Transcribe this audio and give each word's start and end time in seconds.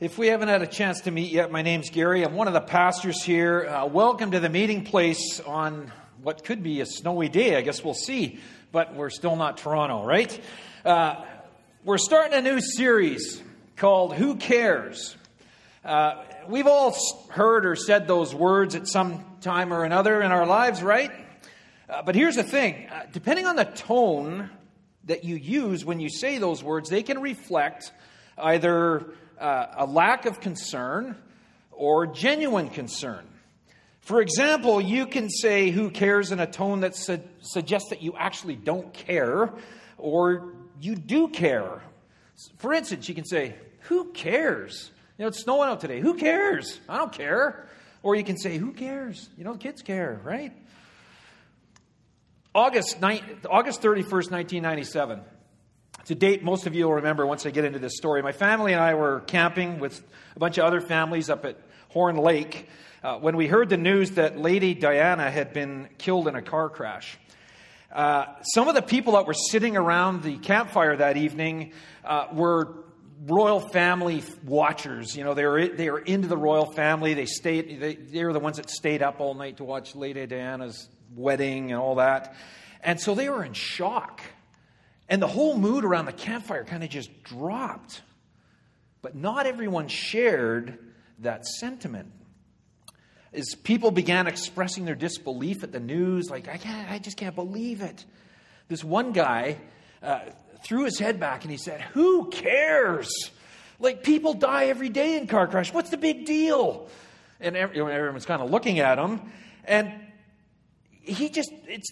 If 0.00 0.18
we 0.18 0.26
haven't 0.26 0.48
had 0.48 0.60
a 0.60 0.66
chance 0.66 1.02
to 1.02 1.12
meet 1.12 1.30
yet, 1.30 1.52
my 1.52 1.62
name's 1.62 1.88
Gary. 1.88 2.24
I'm 2.24 2.34
one 2.34 2.48
of 2.48 2.52
the 2.52 2.60
pastors 2.60 3.22
here. 3.22 3.68
Uh, 3.68 3.86
welcome 3.86 4.32
to 4.32 4.40
the 4.40 4.48
meeting 4.48 4.82
place 4.82 5.38
on 5.38 5.92
what 6.20 6.42
could 6.42 6.64
be 6.64 6.80
a 6.80 6.86
snowy 6.86 7.28
day. 7.28 7.54
I 7.54 7.60
guess 7.60 7.84
we'll 7.84 7.94
see, 7.94 8.40
but 8.72 8.96
we're 8.96 9.08
still 9.08 9.36
not 9.36 9.56
Toronto, 9.58 10.04
right? 10.04 10.36
Uh, 10.84 11.24
we're 11.84 11.98
starting 11.98 12.36
a 12.36 12.42
new 12.42 12.60
series 12.60 13.40
called 13.76 14.14
Who 14.14 14.34
Cares? 14.34 15.16
Uh, 15.84 16.24
we've 16.48 16.66
all 16.66 16.96
heard 17.30 17.64
or 17.64 17.76
said 17.76 18.08
those 18.08 18.34
words 18.34 18.74
at 18.74 18.88
some 18.88 19.24
time 19.42 19.72
or 19.72 19.84
another 19.84 20.20
in 20.20 20.32
our 20.32 20.44
lives, 20.44 20.82
right? 20.82 21.12
Uh, 21.88 22.02
but 22.02 22.16
here's 22.16 22.34
the 22.34 22.42
thing 22.42 22.88
uh, 22.88 23.04
depending 23.12 23.46
on 23.46 23.54
the 23.54 23.64
tone 23.64 24.50
that 25.04 25.22
you 25.22 25.36
use 25.36 25.84
when 25.84 26.00
you 26.00 26.08
say 26.08 26.38
those 26.38 26.64
words, 26.64 26.90
they 26.90 27.04
can 27.04 27.20
reflect 27.20 27.92
either 28.36 29.14
uh, 29.38 29.66
a 29.78 29.86
lack 29.86 30.26
of 30.26 30.40
concern 30.40 31.16
or 31.70 32.06
genuine 32.06 32.70
concern. 32.70 33.26
For 34.00 34.20
example, 34.20 34.80
you 34.80 35.06
can 35.06 35.30
say 35.30 35.70
who 35.70 35.90
cares 35.90 36.30
in 36.30 36.38
a 36.38 36.46
tone 36.46 36.80
that 36.80 36.94
su- 36.94 37.22
suggests 37.40 37.88
that 37.90 38.02
you 38.02 38.14
actually 38.18 38.56
don't 38.56 38.92
care 38.92 39.50
or 39.96 40.54
you 40.80 40.94
do 40.94 41.28
care. 41.28 41.80
For 42.58 42.72
instance, 42.74 43.08
you 43.08 43.14
can 43.14 43.24
say, 43.24 43.54
Who 43.82 44.12
cares? 44.12 44.90
You 45.16 45.22
know, 45.22 45.28
it's 45.28 45.40
snowing 45.40 45.70
out 45.70 45.80
today. 45.80 46.00
Who 46.00 46.14
cares? 46.14 46.80
I 46.88 46.98
don't 46.98 47.12
care. 47.12 47.66
Or 48.02 48.14
you 48.14 48.24
can 48.24 48.36
say, 48.36 48.58
Who 48.58 48.72
cares? 48.72 49.30
You 49.38 49.44
know, 49.44 49.54
kids 49.54 49.80
care, 49.80 50.20
right? 50.22 50.52
August, 52.54 52.98
August 53.02 53.82
31st, 53.82 54.30
1997. 54.30 55.20
A 56.10 56.14
date 56.14 56.44
most 56.44 56.66
of 56.66 56.74
you 56.74 56.84
will 56.84 56.94
remember 56.94 57.26
once 57.26 57.46
I 57.46 57.50
get 57.50 57.64
into 57.64 57.78
this 57.78 57.96
story. 57.96 58.20
My 58.20 58.32
family 58.32 58.74
and 58.74 58.82
I 58.82 58.94
were 58.94 59.20
camping 59.20 59.80
with 59.80 60.02
a 60.36 60.38
bunch 60.38 60.58
of 60.58 60.64
other 60.64 60.82
families 60.82 61.30
up 61.30 61.46
at 61.46 61.56
Horn 61.88 62.16
Lake 62.16 62.68
uh, 63.02 63.18
when 63.18 63.36
we 63.36 63.46
heard 63.46 63.70
the 63.70 63.78
news 63.78 64.12
that 64.12 64.38
Lady 64.38 64.74
Diana 64.74 65.30
had 65.30 65.54
been 65.54 65.88
killed 65.96 66.28
in 66.28 66.34
a 66.34 66.42
car 66.42 66.68
crash. 66.68 67.16
Uh, 67.90 68.26
some 68.42 68.68
of 68.68 68.74
the 68.74 68.82
people 68.82 69.14
that 69.14 69.26
were 69.26 69.32
sitting 69.32 69.78
around 69.78 70.22
the 70.22 70.36
campfire 70.36 70.94
that 70.94 71.16
evening 71.16 71.72
uh, 72.04 72.26
were 72.32 72.84
royal 73.26 73.60
family 73.60 74.22
watchers. 74.44 75.16
You 75.16 75.24
know, 75.24 75.32
they 75.32 75.46
were 75.46 75.68
they 75.68 75.90
were 75.90 76.00
into 76.00 76.28
the 76.28 76.36
royal 76.36 76.66
family. 76.66 77.14
They 77.14 77.26
stayed. 77.26 77.80
They, 77.80 77.94
they 77.94 78.24
were 78.24 78.34
the 78.34 78.40
ones 78.40 78.58
that 78.58 78.68
stayed 78.68 79.02
up 79.02 79.20
all 79.20 79.32
night 79.32 79.56
to 79.56 79.64
watch 79.64 79.94
Lady 79.94 80.26
Diana's 80.26 80.86
wedding 81.14 81.70
and 81.70 81.80
all 81.80 81.94
that, 81.94 82.34
and 82.82 83.00
so 83.00 83.14
they 83.14 83.30
were 83.30 83.42
in 83.42 83.54
shock. 83.54 84.20
And 85.08 85.20
the 85.20 85.26
whole 85.26 85.56
mood 85.56 85.84
around 85.84 86.06
the 86.06 86.12
campfire 86.12 86.64
kind 86.64 86.82
of 86.82 86.90
just 86.90 87.22
dropped. 87.22 88.02
But 89.02 89.14
not 89.14 89.46
everyone 89.46 89.88
shared 89.88 90.78
that 91.18 91.44
sentiment. 91.46 92.10
As 93.32 93.54
people 93.62 93.90
began 93.90 94.26
expressing 94.26 94.84
their 94.84 94.94
disbelief 94.94 95.62
at 95.62 95.72
the 95.72 95.80
news, 95.80 96.30
like, 96.30 96.48
I, 96.48 96.56
can't, 96.56 96.90
I 96.90 96.98
just 96.98 97.16
can't 97.16 97.34
believe 97.34 97.82
it. 97.82 98.04
This 98.68 98.82
one 98.82 99.12
guy 99.12 99.58
uh, 100.02 100.20
threw 100.62 100.84
his 100.84 100.98
head 100.98 101.20
back 101.20 101.42
and 101.42 101.50
he 101.50 101.58
said, 101.58 101.80
Who 101.80 102.30
cares? 102.30 103.10
Like, 103.80 104.04
people 104.04 104.34
die 104.34 104.66
every 104.66 104.88
day 104.88 105.18
in 105.18 105.26
car 105.26 105.48
crash. 105.48 105.72
What's 105.72 105.90
the 105.90 105.96
big 105.96 106.24
deal? 106.24 106.88
And 107.40 107.56
everyone's 107.56 108.24
kind 108.24 108.40
of 108.40 108.50
looking 108.50 108.78
at 108.78 108.98
him. 108.98 109.20
And 109.64 109.92
he 111.04 111.28
just 111.28 111.52
it's 111.66 111.90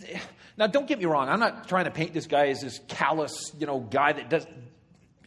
now 0.56 0.66
don't 0.66 0.86
get 0.86 0.98
me 0.98 1.04
wrong. 1.04 1.28
I'm 1.28 1.40
not 1.40 1.68
trying 1.68 1.84
to 1.84 1.90
paint 1.90 2.14
this 2.14 2.26
guy 2.26 2.48
as 2.48 2.60
this 2.60 2.80
callous 2.88 3.52
you 3.58 3.66
know 3.66 3.80
guy 3.80 4.12
that 4.12 4.30
does 4.30 4.46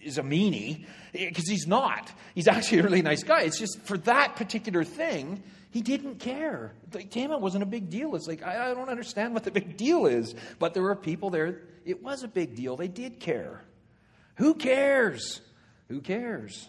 is 0.01 0.17
a 0.17 0.23
meanie 0.23 0.85
because 1.13 1.47
he's 1.47 1.67
not. 1.67 2.11
He's 2.33 2.47
actually 2.47 2.79
a 2.79 2.83
really 2.83 3.01
nice 3.01 3.23
guy. 3.23 3.41
It's 3.41 3.59
just 3.59 3.81
for 3.83 3.97
that 3.99 4.35
particular 4.35 4.83
thing 4.83 5.43
he 5.71 5.81
didn't 5.81 6.19
care. 6.19 6.73
Damn 7.11 7.31
it 7.31 7.41
wasn't 7.41 7.63
a 7.63 7.67
big 7.67 7.89
deal. 7.89 8.15
It's 8.15 8.27
like 8.27 8.43
I, 8.43 8.71
I 8.71 8.73
don't 8.73 8.89
understand 8.89 9.33
what 9.33 9.43
the 9.43 9.51
big 9.51 9.77
deal 9.77 10.05
is. 10.05 10.33
But 10.57 10.73
there 10.73 10.83
were 10.83 10.95
people 10.95 11.29
there 11.29 11.61
it 11.85 12.01
was 12.01 12.23
a 12.23 12.27
big 12.27 12.55
deal. 12.55 12.75
They 12.75 12.87
did 12.87 13.19
care. 13.19 13.61
Who 14.35 14.55
cares? 14.55 15.41
Who 15.89 16.01
cares? 16.01 16.67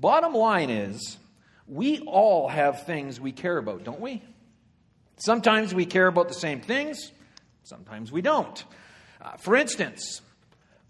Bottom 0.00 0.34
line 0.34 0.70
is 0.70 1.18
we 1.66 2.00
all 2.00 2.48
have 2.48 2.86
things 2.86 3.20
we 3.20 3.32
care 3.32 3.58
about 3.58 3.84
don't 3.84 4.00
we 4.00 4.22
Sometimes 5.16 5.74
we 5.74 5.86
care 5.86 6.06
about 6.06 6.28
the 6.28 6.34
same 6.34 6.60
things, 6.60 7.12
sometimes 7.64 8.10
we 8.10 8.22
don't. 8.22 8.64
Uh, 9.20 9.36
for 9.36 9.54
instance, 9.54 10.20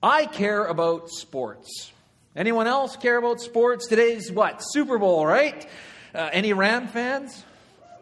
I 0.03 0.27
care 0.27 0.65
about 0.65 1.11
sports. 1.11 1.93
Anyone 2.35 2.67
else 2.67 2.97
care 2.97 3.19
about 3.19 3.41
sports? 3.41 3.87
Today's 3.87 4.33
what? 4.33 4.61
Super 4.61 4.99
Bowl, 4.99 5.27
right? 5.27 5.67
Uh, 6.15 6.31
any 6.33 6.55
Ram 6.55 6.89
fans? 6.89 7.45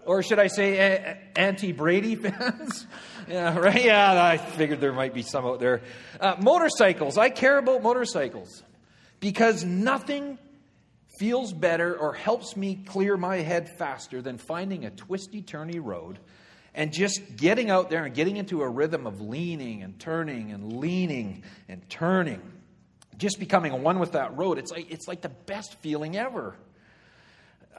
Or 0.06 0.22
should 0.22 0.38
I 0.38 0.46
say 0.46 1.18
anti 1.36 1.72
Brady 1.72 2.14
fans? 2.16 2.86
yeah, 3.28 3.58
right? 3.58 3.84
Yeah, 3.84 4.22
I 4.22 4.38
figured 4.38 4.80
there 4.80 4.92
might 4.92 5.14
be 5.14 5.22
some 5.22 5.44
out 5.44 5.60
there. 5.60 5.82
Uh, 6.20 6.36
motorcycles. 6.40 7.18
I 7.18 7.28
care 7.30 7.58
about 7.58 7.82
motorcycles 7.82 8.62
because 9.18 9.64
nothing 9.64 10.38
feels 11.20 11.52
better 11.52 11.94
or 11.98 12.14
helps 12.14 12.56
me 12.56 12.76
clear 12.86 13.14
my 13.14 13.36
head 13.36 13.68
faster 13.68 14.22
than 14.22 14.38
finding 14.38 14.86
a 14.86 14.90
twisty, 14.90 15.42
turny 15.42 15.78
road 15.78 16.18
and 16.74 16.94
just 16.94 17.36
getting 17.36 17.68
out 17.68 17.90
there 17.90 18.06
and 18.06 18.14
getting 18.14 18.38
into 18.38 18.62
a 18.62 18.68
rhythm 18.68 19.06
of 19.06 19.20
leaning 19.20 19.82
and 19.82 20.00
turning 20.00 20.50
and 20.50 20.78
leaning 20.78 21.42
and 21.68 21.86
turning. 21.90 22.40
Just 23.18 23.38
becoming 23.38 23.82
one 23.82 23.98
with 23.98 24.12
that 24.12 24.34
road. 24.34 24.56
It's 24.56 24.72
like, 24.72 24.90
it's 24.90 25.06
like 25.06 25.20
the 25.20 25.28
best 25.28 25.78
feeling 25.80 26.16
ever. 26.16 26.56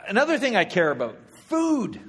Another 0.08 0.38
thing 0.38 0.56
I 0.56 0.63
care 0.63 0.91
about 0.91 1.18
food, 1.47 2.00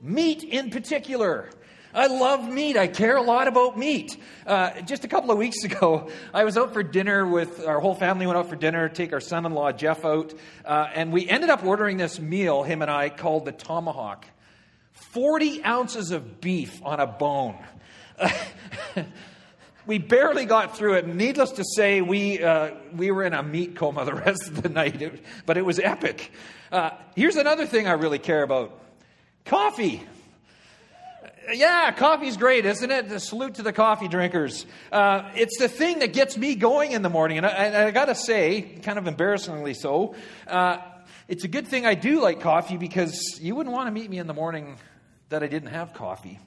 meat 0.00 0.42
in 0.44 0.70
particular. 0.70 1.50
I 1.94 2.08
love 2.08 2.52
meat. 2.52 2.76
I 2.76 2.88
care 2.88 3.16
a 3.16 3.22
lot 3.22 3.46
about 3.46 3.78
meat. 3.78 4.16
Uh, 4.44 4.80
just 4.80 5.04
a 5.04 5.08
couple 5.08 5.30
of 5.30 5.38
weeks 5.38 5.62
ago, 5.64 6.10
I 6.32 6.42
was 6.42 6.58
out 6.58 6.72
for 6.72 6.82
dinner 6.82 7.24
with 7.24 7.64
our 7.64 7.78
whole 7.78 7.94
family. 7.94 8.26
Went 8.26 8.36
out 8.36 8.48
for 8.48 8.56
dinner, 8.56 8.88
take 8.88 9.12
our 9.12 9.20
son-in-law 9.20 9.72
Jeff 9.72 10.04
out, 10.04 10.34
uh, 10.64 10.88
and 10.92 11.12
we 11.12 11.28
ended 11.28 11.50
up 11.50 11.64
ordering 11.64 11.96
this 11.96 12.18
meal. 12.18 12.64
Him 12.64 12.82
and 12.82 12.90
I 12.90 13.10
called 13.10 13.44
the 13.44 13.52
tomahawk. 13.52 14.26
Forty 14.90 15.62
ounces 15.62 16.10
of 16.10 16.40
beef 16.40 16.80
on 16.84 16.98
a 16.98 17.06
bone. 17.06 17.64
we 19.86 19.98
barely 19.98 20.46
got 20.46 20.76
through 20.76 20.94
it. 20.94 21.06
Needless 21.06 21.52
to 21.52 21.64
say, 21.76 22.00
we, 22.00 22.42
uh, 22.42 22.72
we 22.92 23.12
were 23.12 23.22
in 23.22 23.34
a 23.34 23.42
meat 23.42 23.76
coma 23.76 24.04
the 24.04 24.14
rest 24.14 24.48
of 24.48 24.62
the 24.62 24.68
night, 24.68 25.00
it, 25.00 25.24
but 25.46 25.56
it 25.56 25.64
was 25.64 25.78
epic. 25.78 26.32
Uh, 26.72 26.90
here's 27.14 27.36
another 27.36 27.66
thing 27.66 27.86
I 27.86 27.92
really 27.92 28.18
care 28.18 28.42
about 28.42 28.80
coffee 29.44 30.02
yeah, 31.52 31.92
coffee's 31.92 32.36
great, 32.36 32.64
isn't 32.66 32.90
it? 32.90 33.08
The 33.08 33.20
salute 33.20 33.54
to 33.54 33.62
the 33.62 33.72
coffee 33.72 34.08
drinkers. 34.08 34.66
Uh, 34.90 35.30
it's 35.34 35.58
the 35.58 35.68
thing 35.68 36.00
that 36.00 36.12
gets 36.12 36.36
me 36.36 36.54
going 36.54 36.92
in 36.92 37.02
the 37.02 37.10
morning. 37.10 37.38
And 37.38 37.46
I, 37.46 37.86
I 37.86 37.90
got 37.90 38.06
to 38.06 38.14
say, 38.14 38.62
kind 38.62 38.98
of 38.98 39.06
embarrassingly 39.06 39.74
so, 39.74 40.14
uh, 40.46 40.78
it's 41.28 41.44
a 41.44 41.48
good 41.48 41.68
thing 41.68 41.86
I 41.86 41.94
do 41.94 42.20
like 42.20 42.40
coffee 42.40 42.76
because 42.76 43.38
you 43.40 43.54
wouldn't 43.54 43.74
want 43.74 43.86
to 43.86 43.92
meet 43.92 44.10
me 44.10 44.18
in 44.18 44.26
the 44.26 44.34
morning 44.34 44.76
that 45.30 45.42
I 45.42 45.46
didn't 45.46 45.70
have 45.70 45.94
coffee. 45.94 46.38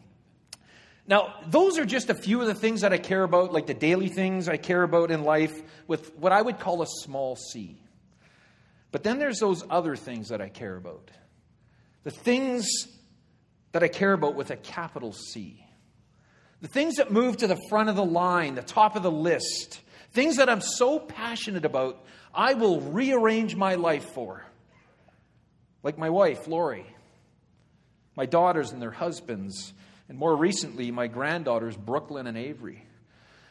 Now, 1.07 1.35
those 1.47 1.77
are 1.77 1.85
just 1.85 2.09
a 2.09 2.13
few 2.13 2.41
of 2.41 2.47
the 2.47 2.53
things 2.53 2.81
that 2.81 2.91
I 2.91 2.97
care 2.97 3.23
about, 3.23 3.53
like 3.53 3.65
the 3.65 3.73
daily 3.73 4.09
things 4.09 4.49
I 4.49 4.57
care 4.57 4.83
about 4.83 5.09
in 5.09 5.23
life, 5.23 5.61
with 5.87 6.13
what 6.15 6.31
I 6.31 6.41
would 6.41 6.59
call 6.59 6.81
a 6.81 6.87
small 6.87 7.35
c. 7.35 7.81
But 8.91 9.03
then 9.03 9.17
there's 9.17 9.39
those 9.39 9.63
other 9.69 9.95
things 9.95 10.29
that 10.29 10.41
I 10.41 10.49
care 10.49 10.75
about. 10.75 11.09
The 12.03 12.11
things 12.11 12.87
that 13.77 13.83
I 13.83 13.89
care 13.89 14.13
about 14.13 14.33
with 14.33 14.49
a 14.49 14.55
capital 14.55 15.13
C. 15.13 15.63
The 16.61 16.67
things 16.67 16.95
that 16.95 17.11
move 17.11 17.37
to 17.37 17.47
the 17.47 17.59
front 17.69 17.89
of 17.89 17.95
the 17.95 18.03
line, 18.03 18.55
the 18.55 18.63
top 18.63 18.95
of 18.95 19.03
the 19.03 19.11
list, 19.11 19.81
things 20.13 20.37
that 20.37 20.49
I'm 20.49 20.61
so 20.61 20.97
passionate 20.97 21.63
about, 21.63 22.03
I 22.33 22.55
will 22.55 22.81
rearrange 22.81 23.55
my 23.55 23.75
life 23.75 24.15
for. 24.15 24.43
Like 25.83 25.99
my 25.99 26.09
wife, 26.09 26.47
Lori, 26.47 26.87
my 28.15 28.25
daughters 28.25 28.71
and 28.71 28.81
their 28.81 28.89
husbands, 28.89 29.73
and 30.09 30.17
more 30.17 30.35
recently, 30.35 30.89
my 30.89 31.05
granddaughters, 31.05 31.77
Brooklyn 31.77 32.25
and 32.25 32.35
Avery. 32.35 32.83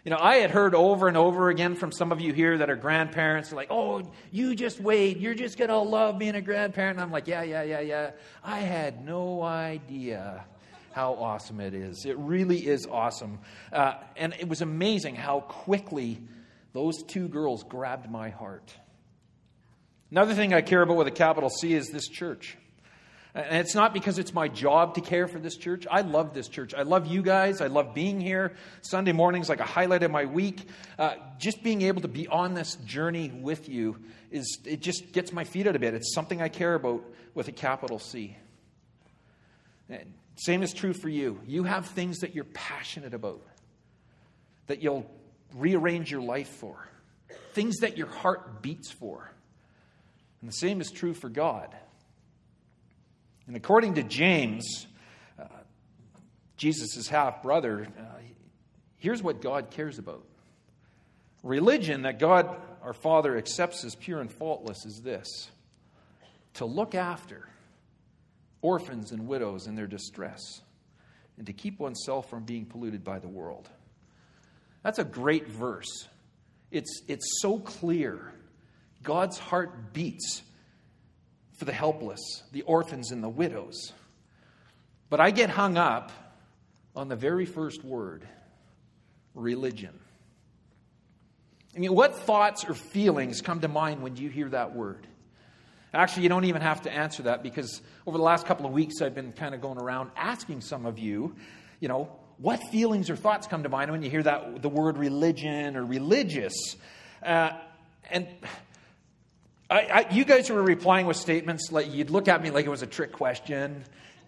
You 0.06 0.10
know, 0.10 0.18
I 0.20 0.36
had 0.36 0.52
heard 0.52 0.76
over 0.76 1.08
and 1.08 1.16
over 1.16 1.48
again 1.48 1.74
from 1.74 1.90
some 1.90 2.12
of 2.12 2.20
you 2.20 2.32
here 2.32 2.58
that 2.58 2.70
are 2.70 2.76
grandparents, 2.76 3.50
like, 3.50 3.72
oh, 3.72 4.08
you 4.30 4.54
just 4.54 4.78
wait. 4.80 5.16
You're 5.16 5.34
just 5.34 5.58
going 5.58 5.68
to 5.68 5.78
love 5.78 6.16
being 6.16 6.36
a 6.36 6.40
grandparent. 6.40 6.98
And 6.98 7.02
I'm 7.02 7.10
like, 7.10 7.26
yeah, 7.26 7.42
yeah, 7.42 7.64
yeah, 7.64 7.80
yeah. 7.80 8.10
I 8.44 8.60
had 8.60 9.04
no 9.04 9.42
idea 9.42 10.44
how 10.92 11.14
awesome 11.14 11.58
it 11.58 11.74
is. 11.74 12.06
It 12.06 12.16
really 12.18 12.64
is 12.64 12.86
awesome. 12.86 13.40
Uh, 13.72 13.94
and 14.14 14.32
it 14.38 14.48
was 14.48 14.62
amazing 14.62 15.16
how 15.16 15.40
quickly 15.40 16.22
those 16.72 17.02
two 17.02 17.26
girls 17.26 17.64
grabbed 17.64 18.08
my 18.08 18.28
heart. 18.28 18.72
Another 20.12 20.34
thing 20.34 20.54
I 20.54 20.60
care 20.60 20.82
about 20.82 20.98
with 20.98 21.08
a 21.08 21.10
capital 21.10 21.50
C 21.50 21.74
is 21.74 21.88
this 21.88 22.06
church. 22.06 22.56
And 23.36 23.58
it's 23.58 23.74
not 23.74 23.92
because 23.92 24.18
it's 24.18 24.32
my 24.32 24.48
job 24.48 24.94
to 24.94 25.02
care 25.02 25.28
for 25.28 25.38
this 25.38 25.58
church. 25.58 25.86
I 25.90 26.00
love 26.00 26.32
this 26.32 26.48
church. 26.48 26.72
I 26.72 26.84
love 26.84 27.06
you 27.06 27.20
guys. 27.20 27.60
I 27.60 27.66
love 27.66 27.92
being 27.92 28.18
here. 28.18 28.54
Sunday 28.80 29.12
mornings 29.12 29.50
like 29.50 29.60
a 29.60 29.64
highlight 29.64 30.02
of 30.02 30.10
my 30.10 30.24
week. 30.24 30.66
Uh, 30.98 31.16
just 31.36 31.62
being 31.62 31.82
able 31.82 32.00
to 32.00 32.08
be 32.08 32.26
on 32.28 32.54
this 32.54 32.76
journey 32.86 33.28
with 33.28 33.68
you 33.68 33.98
is 34.30 34.60
it 34.64 34.80
just 34.80 35.12
gets 35.12 35.34
my 35.34 35.44
feet 35.44 35.66
out 35.66 35.76
a 35.76 35.78
bit. 35.78 35.92
It's 35.92 36.14
something 36.14 36.40
I 36.40 36.48
care 36.48 36.74
about 36.74 37.04
with 37.34 37.48
a 37.48 37.52
capital 37.52 37.98
C. 37.98 38.38
And 39.90 40.14
same 40.36 40.62
is 40.62 40.72
true 40.72 40.94
for 40.94 41.10
you. 41.10 41.38
You 41.46 41.64
have 41.64 41.84
things 41.84 42.20
that 42.20 42.34
you're 42.34 42.44
passionate 42.44 43.12
about, 43.12 43.42
that 44.66 44.82
you'll 44.82 45.04
rearrange 45.54 46.10
your 46.10 46.22
life 46.22 46.48
for, 46.48 46.88
things 47.52 47.76
that 47.80 47.98
your 47.98 48.08
heart 48.08 48.62
beats 48.62 48.90
for. 48.90 49.30
And 50.40 50.48
the 50.48 50.54
same 50.54 50.80
is 50.80 50.90
true 50.90 51.12
for 51.12 51.28
God. 51.28 51.76
And 53.46 53.56
according 53.56 53.94
to 53.94 54.02
James, 54.02 54.87
uh, 55.38 55.44
Jesus' 56.56 57.08
half 57.08 57.43
brother, 57.43 57.87
uh, 57.98 58.02
here's 58.96 59.22
what 59.22 59.40
God 59.40 59.70
cares 59.70 59.98
about. 59.98 60.25
Religion 61.43 62.02
that 62.02 62.19
God 62.19 62.56
our 62.87 62.93
Father 62.93 63.37
accepts 63.37 63.84
as 63.84 63.96
pure 63.96 64.20
and 64.20 64.31
faultless 64.31 64.87
is 64.87 65.00
this 65.02 65.50
to 66.54 66.64
look 66.64 66.94
after 66.94 67.48
orphans 68.62 69.10
and 69.10 69.26
widows 69.26 69.66
in 69.66 69.75
their 69.75 69.88
distress 69.88 70.40
and 71.37 71.46
to 71.46 71.52
keep 71.52 71.81
oneself 71.81 72.31
from 72.31 72.44
being 72.44 72.64
polluted 72.64 73.02
by 73.02 73.19
the 73.19 73.26
world. 73.28 73.69
That's 74.84 75.00
a 75.00 75.04
great 75.04 75.49
verse. 75.49 76.06
It's, 76.70 77.02
it's 77.08 77.40
so 77.42 77.58
clear. 77.58 78.32
God's 79.02 79.37
heart 79.37 79.92
beats 79.92 80.42
for 81.56 81.64
the 81.64 81.72
helpless, 81.72 82.42
the 82.52 82.62
orphans, 82.62 83.10
and 83.10 83.22
the 83.22 83.28
widows. 83.28 83.92
But 85.08 85.20
I 85.20 85.30
get 85.30 85.50
hung 85.50 85.76
up 85.76 86.12
on 86.94 87.08
the 87.08 87.16
very 87.16 87.46
first 87.46 87.84
word 87.84 88.26
religion. 89.34 89.98
I 91.74 91.78
mean, 91.78 91.94
what 91.94 92.18
thoughts 92.20 92.64
or 92.64 92.74
feelings 92.74 93.42
come 93.42 93.60
to 93.60 93.68
mind 93.68 94.02
when 94.02 94.16
you 94.16 94.30
hear 94.30 94.48
that 94.48 94.74
word? 94.74 95.06
Actually, 95.92 96.24
you 96.24 96.28
don't 96.28 96.44
even 96.44 96.62
have 96.62 96.82
to 96.82 96.90
answer 96.90 97.22
that 97.24 97.42
because 97.42 97.80
over 98.06 98.18
the 98.18 98.24
last 98.24 98.46
couple 98.46 98.66
of 98.66 98.72
weeks, 98.72 99.00
I've 99.00 99.14
been 99.14 99.32
kind 99.32 99.54
of 99.54 99.60
going 99.60 99.78
around 99.78 100.10
asking 100.16 100.62
some 100.62 100.84
of 100.84 100.98
you, 100.98 101.36
you 101.80 101.88
know, 101.88 102.10
what 102.38 102.60
feelings 102.70 103.08
or 103.08 103.16
thoughts 103.16 103.46
come 103.46 103.62
to 103.62 103.68
mind 103.68 103.90
when 103.90 104.02
you 104.02 104.10
hear 104.10 104.22
that 104.22 104.60
the 104.60 104.68
word 104.68 104.98
religion 104.98 105.76
or 105.76 105.84
religious? 105.84 106.76
Uh, 107.22 107.50
and 108.10 108.26
I, 109.68 109.80
I, 109.80 110.14
you 110.14 110.24
guys 110.24 110.48
were 110.48 110.62
replying 110.62 111.06
with 111.06 111.16
statements 111.16 111.72
like 111.72 111.92
you'd 111.92 112.10
look 112.10 112.28
at 112.28 112.40
me 112.40 112.50
like 112.50 112.66
it 112.66 112.68
was 112.70 112.82
a 112.82 112.86
trick 112.86 113.10
question, 113.12 113.84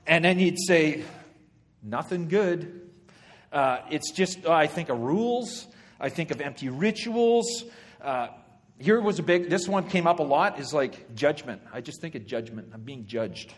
and 0.06 0.25
then 0.25 0.40
you'd 0.40 0.58
say, 0.61 1.05
"Nothing 1.82 2.26
good." 2.26 2.90
Uh, 3.52 3.79
it's 3.88 4.11
just 4.11 4.46
I 4.46 4.67
think 4.67 4.88
of 4.88 4.99
rules. 4.99 5.69
I 6.00 6.08
think 6.08 6.32
of 6.32 6.40
empty 6.40 6.69
rituals. 6.69 7.64
Uh, 8.02 8.29
here 8.81 9.00
was 9.00 9.20
a 9.20 9.23
big. 9.23 9.49
This 9.49 9.69
one 9.69 9.88
came 9.88 10.08
up 10.08 10.19
a 10.19 10.25
lot. 10.25 10.58
Is 10.58 10.75
like 10.75 11.14
judgment. 11.14 11.62
I 11.73 11.82
just 11.82 12.00
think 12.00 12.17
of 12.17 12.26
judgment. 12.26 12.70
I'm 12.75 12.82
being 12.82 13.06
judged. 13.06 13.55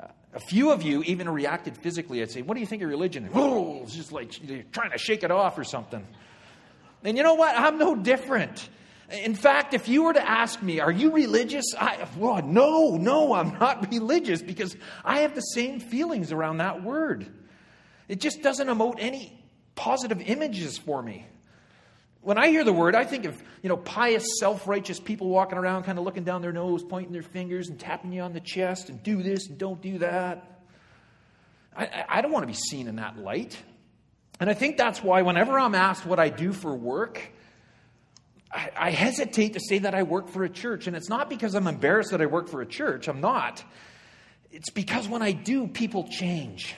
Uh, 0.00 0.08
a 0.34 0.40
few 0.40 0.72
of 0.72 0.82
you 0.82 1.04
even 1.04 1.28
reacted 1.28 1.76
physically. 1.76 2.20
I'd 2.20 2.32
say, 2.32 2.42
"What 2.42 2.54
do 2.54 2.60
you 2.60 2.66
think 2.66 2.82
of 2.82 2.88
religion?" 2.88 3.30
Oh, 3.32 3.82
it's 3.84 3.94
just 3.94 4.10
like 4.10 4.32
trying 4.72 4.90
to 4.90 4.98
shake 4.98 5.22
it 5.22 5.30
off 5.30 5.56
or 5.56 5.62
something. 5.62 6.04
And 7.04 7.16
you 7.16 7.22
know 7.22 7.34
what? 7.34 7.56
I'm 7.56 7.78
no 7.78 7.94
different. 7.94 8.68
In 9.10 9.34
fact, 9.34 9.74
if 9.74 9.88
you 9.88 10.04
were 10.04 10.12
to 10.12 10.28
ask 10.28 10.62
me, 10.62 10.78
are 10.78 10.90
you 10.90 11.10
religious? 11.10 11.74
I, 11.78 12.06
well, 12.16 12.42
no, 12.42 12.96
no, 12.96 13.34
I'm 13.34 13.58
not 13.58 13.90
religious 13.90 14.40
because 14.40 14.76
I 15.04 15.20
have 15.20 15.34
the 15.34 15.40
same 15.40 15.80
feelings 15.80 16.30
around 16.30 16.58
that 16.58 16.82
word. 16.82 17.26
It 18.06 18.20
just 18.20 18.42
doesn't 18.42 18.68
emote 18.68 18.96
any 18.98 19.44
positive 19.74 20.20
images 20.20 20.78
for 20.78 21.02
me. 21.02 21.26
When 22.22 22.38
I 22.38 22.48
hear 22.48 22.64
the 22.64 22.72
word, 22.72 22.94
I 22.94 23.04
think 23.04 23.24
of, 23.24 23.42
you 23.62 23.68
know, 23.68 23.78
pious, 23.78 24.38
self-righteous 24.38 25.00
people 25.00 25.28
walking 25.28 25.58
around 25.58 25.84
kind 25.84 25.98
of 25.98 26.04
looking 26.04 26.22
down 26.22 26.42
their 26.42 26.52
nose, 26.52 26.84
pointing 26.84 27.12
their 27.12 27.22
fingers 27.22 27.68
and 27.68 27.80
tapping 27.80 28.12
you 28.12 28.20
on 28.20 28.32
the 28.32 28.40
chest 28.40 28.90
and 28.90 29.02
do 29.02 29.22
this 29.22 29.48
and 29.48 29.56
don't 29.56 29.80
do 29.80 29.98
that. 29.98 30.60
I, 31.74 32.04
I 32.08 32.20
don't 32.20 32.30
want 32.30 32.42
to 32.42 32.46
be 32.46 32.52
seen 32.52 32.88
in 32.88 32.96
that 32.96 33.18
light. 33.18 33.56
And 34.38 34.50
I 34.50 34.54
think 34.54 34.76
that's 34.76 35.02
why 35.02 35.22
whenever 35.22 35.58
I'm 35.58 35.74
asked 35.74 36.04
what 36.04 36.18
I 36.18 36.28
do 36.28 36.52
for 36.52 36.74
work, 36.74 37.32
I, 38.52 38.90
hesitate 38.90 39.52
to 39.52 39.60
say 39.60 39.78
that 39.78 39.94
I 39.94 40.02
work 40.02 40.28
for 40.28 40.42
a 40.42 40.48
church. 40.48 40.86
And 40.86 40.96
it's 40.96 41.08
not 41.08 41.30
because 41.30 41.54
I'm 41.54 41.66
embarrassed 41.66 42.10
that 42.10 42.20
I 42.20 42.26
work 42.26 42.48
for 42.48 42.60
a 42.60 42.66
church. 42.66 43.06
I'm 43.06 43.20
not. 43.20 43.62
It's 44.50 44.70
because 44.70 45.08
when 45.08 45.22
I 45.22 45.32
do, 45.32 45.68
people 45.68 46.08
change. 46.08 46.74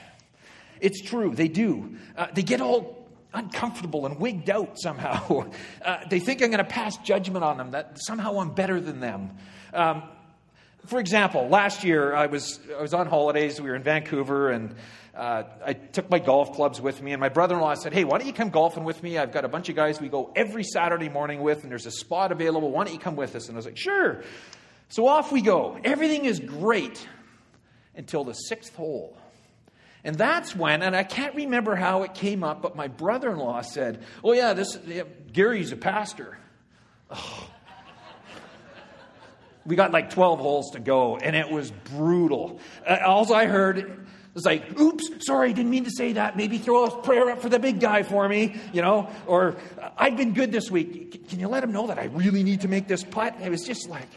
It's 0.80 1.00
true, 1.00 1.34
they 1.34 1.48
do. 1.48 1.96
Uh, 2.16 2.26
they 2.34 2.42
get 2.42 2.60
all 2.60 3.08
uncomfortable 3.32 4.04
and 4.04 4.18
wigged 4.18 4.50
out 4.50 4.78
somehow. 4.78 5.50
Uh, 5.82 5.98
they 6.08 6.20
think 6.20 6.40
I'm 6.42 6.50
going 6.50 6.58
to 6.58 6.64
pass 6.64 6.96
judgment 6.98 7.44
on 7.44 7.56
them, 7.56 7.72
that 7.72 7.98
somehow 8.00 8.38
I'm 8.38 8.54
better 8.54 8.80
than 8.80 9.00
them. 9.00 9.32
Um, 9.74 10.04
for 10.86 10.98
example, 10.98 11.48
last 11.48 11.84
year 11.84 12.14
I 12.14 12.26
was, 12.26 12.58
I 12.76 12.82
was 12.82 12.94
on 12.94 13.06
holidays. 13.06 13.60
We 13.60 13.68
were 13.68 13.76
in 13.76 13.82
Vancouver, 13.82 14.50
and 14.50 14.74
uh, 15.14 15.44
I 15.64 15.74
took 15.74 16.10
my 16.10 16.18
golf 16.18 16.54
clubs 16.54 16.80
with 16.80 17.00
me, 17.00 17.12
and 17.12 17.20
my 17.20 17.28
brother 17.28 17.54
in 17.54 17.60
law 17.60 17.74
said, 17.74 17.92
Hey, 17.92 18.04
why 18.04 18.18
don't 18.18 18.26
you 18.26 18.32
come 18.32 18.50
golfing 18.50 18.84
with 18.84 19.02
me? 19.02 19.18
I've 19.18 19.32
got 19.32 19.44
a 19.44 19.48
bunch 19.48 19.68
of 19.68 19.76
guys 19.76 20.00
we 20.00 20.08
go 20.08 20.32
every 20.34 20.64
Saturday 20.64 21.08
morning 21.08 21.40
with, 21.40 21.62
and 21.62 21.70
there's 21.70 21.86
a 21.86 21.90
spot 21.90 22.32
available. 22.32 22.70
Why 22.70 22.84
don't 22.84 22.94
you 22.94 23.00
come 23.00 23.16
with 23.16 23.36
us? 23.36 23.48
And 23.48 23.56
I 23.56 23.58
was 23.58 23.66
like, 23.66 23.78
Sure. 23.78 24.22
So 24.88 25.06
off 25.06 25.32
we 25.32 25.40
go. 25.40 25.78
Everything 25.84 26.24
is 26.26 26.38
great 26.38 27.06
until 27.94 28.24
the 28.24 28.34
sixth 28.34 28.74
hole. 28.74 29.16
And 30.04 30.16
that's 30.16 30.54
when, 30.56 30.82
and 30.82 30.96
I 30.96 31.04
can't 31.04 31.34
remember 31.36 31.76
how 31.76 32.02
it 32.02 32.12
came 32.12 32.42
up, 32.42 32.60
but 32.60 32.74
my 32.74 32.88
brother 32.88 33.30
in 33.30 33.38
law 33.38 33.60
said, 33.62 34.02
Oh, 34.24 34.32
yeah, 34.32 34.52
this, 34.52 34.78
yeah, 34.84 35.04
Gary's 35.32 35.70
a 35.72 35.76
pastor. 35.76 36.36
Oh. 37.10 37.51
We 39.64 39.76
got 39.76 39.92
like 39.92 40.10
12 40.10 40.40
holes 40.40 40.70
to 40.72 40.80
go, 40.80 41.16
and 41.16 41.36
it 41.36 41.50
was 41.50 41.70
brutal. 41.70 42.60
Uh, 42.86 42.98
all 43.04 43.32
I 43.32 43.46
heard 43.46 44.06
was 44.34 44.44
like, 44.44 44.78
oops, 44.80 45.08
sorry, 45.26 45.52
didn't 45.52 45.70
mean 45.70 45.84
to 45.84 45.90
say 45.90 46.14
that. 46.14 46.36
Maybe 46.36 46.58
throw 46.58 46.86
a 46.86 47.02
prayer 47.02 47.30
up 47.30 47.42
for 47.42 47.48
the 47.48 47.58
big 47.58 47.80
guy 47.80 48.02
for 48.02 48.28
me, 48.28 48.56
you 48.72 48.82
know, 48.82 49.10
or 49.26 49.56
I've 49.96 50.16
been 50.16 50.32
good 50.32 50.52
this 50.52 50.70
week. 50.70 51.28
Can 51.28 51.38
you 51.38 51.48
let 51.48 51.62
him 51.62 51.72
know 51.72 51.86
that 51.88 51.98
I 51.98 52.04
really 52.04 52.42
need 52.42 52.62
to 52.62 52.68
make 52.68 52.88
this 52.88 53.04
putt? 53.04 53.36
It 53.42 53.50
was 53.50 53.64
just 53.64 53.88
like, 53.88 54.08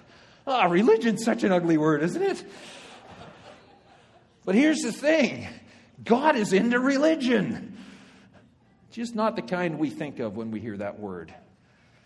ah, 0.47 0.63
oh, 0.65 0.69
religion's 0.69 1.24
such 1.24 1.44
an 1.44 1.51
ugly 1.51 1.77
word, 1.77 2.01
isn't 2.03 2.21
it? 2.21 2.44
But 4.45 4.56
here's 4.56 4.81
the 4.81 4.92
thing 4.92 5.47
God 6.03 6.36
is 6.36 6.53
into 6.53 6.80
religion. 6.80 7.77
Just 8.92 9.13
not 9.13 9.36
the 9.36 9.42
kind 9.42 9.77
we 9.77 9.89
think 9.89 10.19
of 10.19 10.38
when 10.38 10.51
we 10.51 10.62
hear 10.62 10.77
that 10.77 11.00
word. 11.00 11.33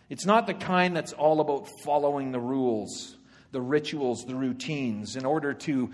It's 0.10 0.26
not 0.26 0.48
the 0.48 0.56
kind 0.56 0.96
that's 0.96 1.14
all 1.14 1.40
about 1.40 1.68
following 1.84 2.32
the 2.32 2.40
rules, 2.40 3.16
the 3.52 3.62
rituals, 3.62 4.26
the 4.26 4.36
routines 4.36 5.16
in 5.16 5.26
order 5.26 5.54
to 5.54 5.92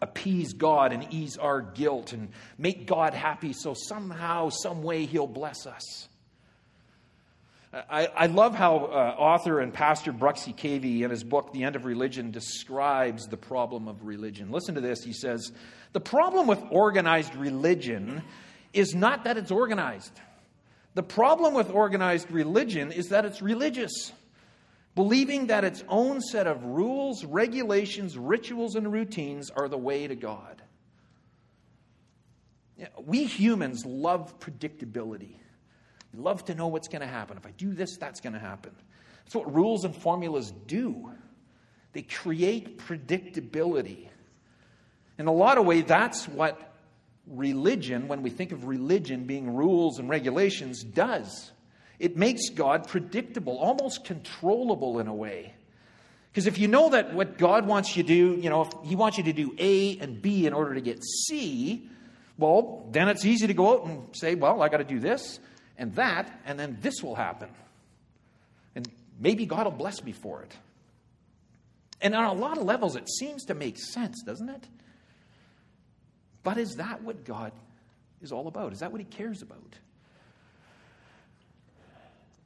appease 0.00 0.52
God 0.52 0.92
and 0.92 1.06
ease 1.12 1.36
our 1.36 1.62
guilt 1.62 2.12
and 2.12 2.28
make 2.58 2.86
God 2.86 3.14
happy 3.14 3.52
so 3.52 3.74
somehow, 3.74 4.48
some 4.50 4.82
way, 4.82 5.06
He'll 5.06 5.26
bless 5.26 5.66
us. 5.66 6.08
I, 7.72 8.06
I 8.14 8.26
love 8.26 8.54
how 8.54 8.76
uh, 8.76 9.14
author 9.18 9.60
and 9.60 9.72
pastor 9.72 10.12
Bruxy 10.12 10.54
Cavey, 10.54 11.02
in 11.02 11.10
his 11.10 11.24
book, 11.24 11.54
The 11.54 11.64
End 11.64 11.74
of 11.74 11.86
Religion, 11.86 12.30
describes 12.30 13.28
the 13.28 13.38
problem 13.38 13.88
of 13.88 14.04
religion. 14.04 14.50
Listen 14.50 14.74
to 14.74 14.82
this. 14.82 15.02
He 15.02 15.14
says, 15.14 15.52
The 15.94 16.00
problem 16.00 16.46
with 16.46 16.62
organized 16.70 17.34
religion 17.34 18.22
is 18.74 18.94
not 18.94 19.24
that 19.24 19.38
it's 19.38 19.50
organized. 19.50 20.12
The 20.94 21.02
problem 21.02 21.54
with 21.54 21.70
organized 21.70 22.30
religion 22.30 22.92
is 22.92 23.08
that 23.08 23.24
it's 23.24 23.40
religious 23.40 24.12
believing 24.94 25.46
that 25.46 25.64
its 25.64 25.82
own 25.88 26.20
set 26.20 26.46
of 26.46 26.64
rules, 26.64 27.24
regulations, 27.24 28.18
rituals, 28.18 28.74
and 28.74 28.92
routines 28.92 29.50
are 29.50 29.68
the 29.68 29.78
way 29.78 30.06
to 30.06 30.14
God. 30.14 30.62
We 33.04 33.24
humans 33.24 33.86
love 33.86 34.38
predictability. 34.40 35.36
We 36.12 36.20
love 36.20 36.44
to 36.46 36.54
know 36.54 36.66
what's 36.66 36.88
going 36.88 37.00
to 37.00 37.06
happen. 37.06 37.36
If 37.36 37.46
I 37.46 37.52
do 37.52 37.72
this, 37.72 37.96
that's 37.96 38.20
going 38.20 38.34
to 38.34 38.38
happen. 38.38 38.72
That's 39.24 39.34
what 39.34 39.54
rules 39.54 39.84
and 39.84 39.94
formulas 39.94 40.52
do. 40.66 41.10
They 41.92 42.02
create 42.02 42.78
predictability. 42.78 44.08
In 45.18 45.26
a 45.26 45.32
lot 45.32 45.58
of 45.58 45.66
ways, 45.66 45.84
that's 45.86 46.26
what 46.26 46.74
religion, 47.26 48.08
when 48.08 48.22
we 48.22 48.30
think 48.30 48.52
of 48.52 48.66
religion 48.66 49.24
being 49.24 49.54
rules 49.54 49.98
and 49.98 50.08
regulations, 50.08 50.82
does. 50.82 51.52
It 52.02 52.16
makes 52.16 52.48
God 52.48 52.88
predictable, 52.88 53.56
almost 53.58 54.04
controllable 54.04 54.98
in 54.98 55.06
a 55.06 55.14
way. 55.14 55.54
Because 56.32 56.48
if 56.48 56.58
you 56.58 56.66
know 56.66 56.90
that 56.90 57.14
what 57.14 57.38
God 57.38 57.64
wants 57.64 57.96
you 57.96 58.02
to 58.02 58.08
do, 58.08 58.40
you 58.42 58.50
know, 58.50 58.62
if 58.62 58.72
He 58.82 58.96
wants 58.96 59.18
you 59.18 59.24
to 59.24 59.32
do 59.32 59.54
A 59.56 59.98
and 59.98 60.20
B 60.20 60.44
in 60.44 60.52
order 60.52 60.74
to 60.74 60.80
get 60.80 61.00
C, 61.04 61.88
well, 62.38 62.88
then 62.90 63.08
it's 63.08 63.24
easy 63.24 63.46
to 63.46 63.54
go 63.54 63.74
out 63.74 63.86
and 63.86 64.02
say, 64.16 64.34
well, 64.34 64.62
I 64.62 64.68
got 64.68 64.78
to 64.78 64.84
do 64.84 64.98
this 64.98 65.38
and 65.78 65.94
that, 65.94 66.40
and 66.44 66.58
then 66.58 66.76
this 66.80 67.04
will 67.04 67.14
happen. 67.14 67.50
And 68.74 68.90
maybe 69.20 69.46
God 69.46 69.66
will 69.66 69.70
bless 69.70 70.02
me 70.02 70.10
for 70.10 70.42
it. 70.42 70.52
And 72.00 72.16
on 72.16 72.24
a 72.24 72.32
lot 72.32 72.58
of 72.58 72.64
levels, 72.64 72.96
it 72.96 73.08
seems 73.08 73.44
to 73.44 73.54
make 73.54 73.78
sense, 73.78 74.24
doesn't 74.26 74.48
it? 74.48 74.66
But 76.42 76.58
is 76.58 76.74
that 76.78 77.00
what 77.04 77.24
God 77.24 77.52
is 78.20 78.32
all 78.32 78.48
about? 78.48 78.72
Is 78.72 78.80
that 78.80 78.90
what 78.90 79.00
He 79.00 79.04
cares 79.04 79.40
about? 79.40 79.78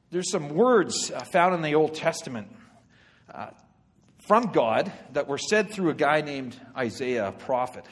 There's 0.09 0.31
some 0.31 0.49
words 0.49 1.11
uh, 1.11 1.19
found 1.25 1.53
in 1.53 1.61
the 1.61 1.75
Old 1.75 1.93
Testament 1.93 2.47
uh, 3.33 3.47
from 4.25 4.53
God 4.53 4.89
that 5.11 5.27
were 5.27 5.37
said 5.37 5.69
through 5.69 5.89
a 5.89 5.93
guy 5.93 6.21
named 6.21 6.55
Isaiah, 6.77 7.27
a 7.27 7.31
prophet. 7.33 7.85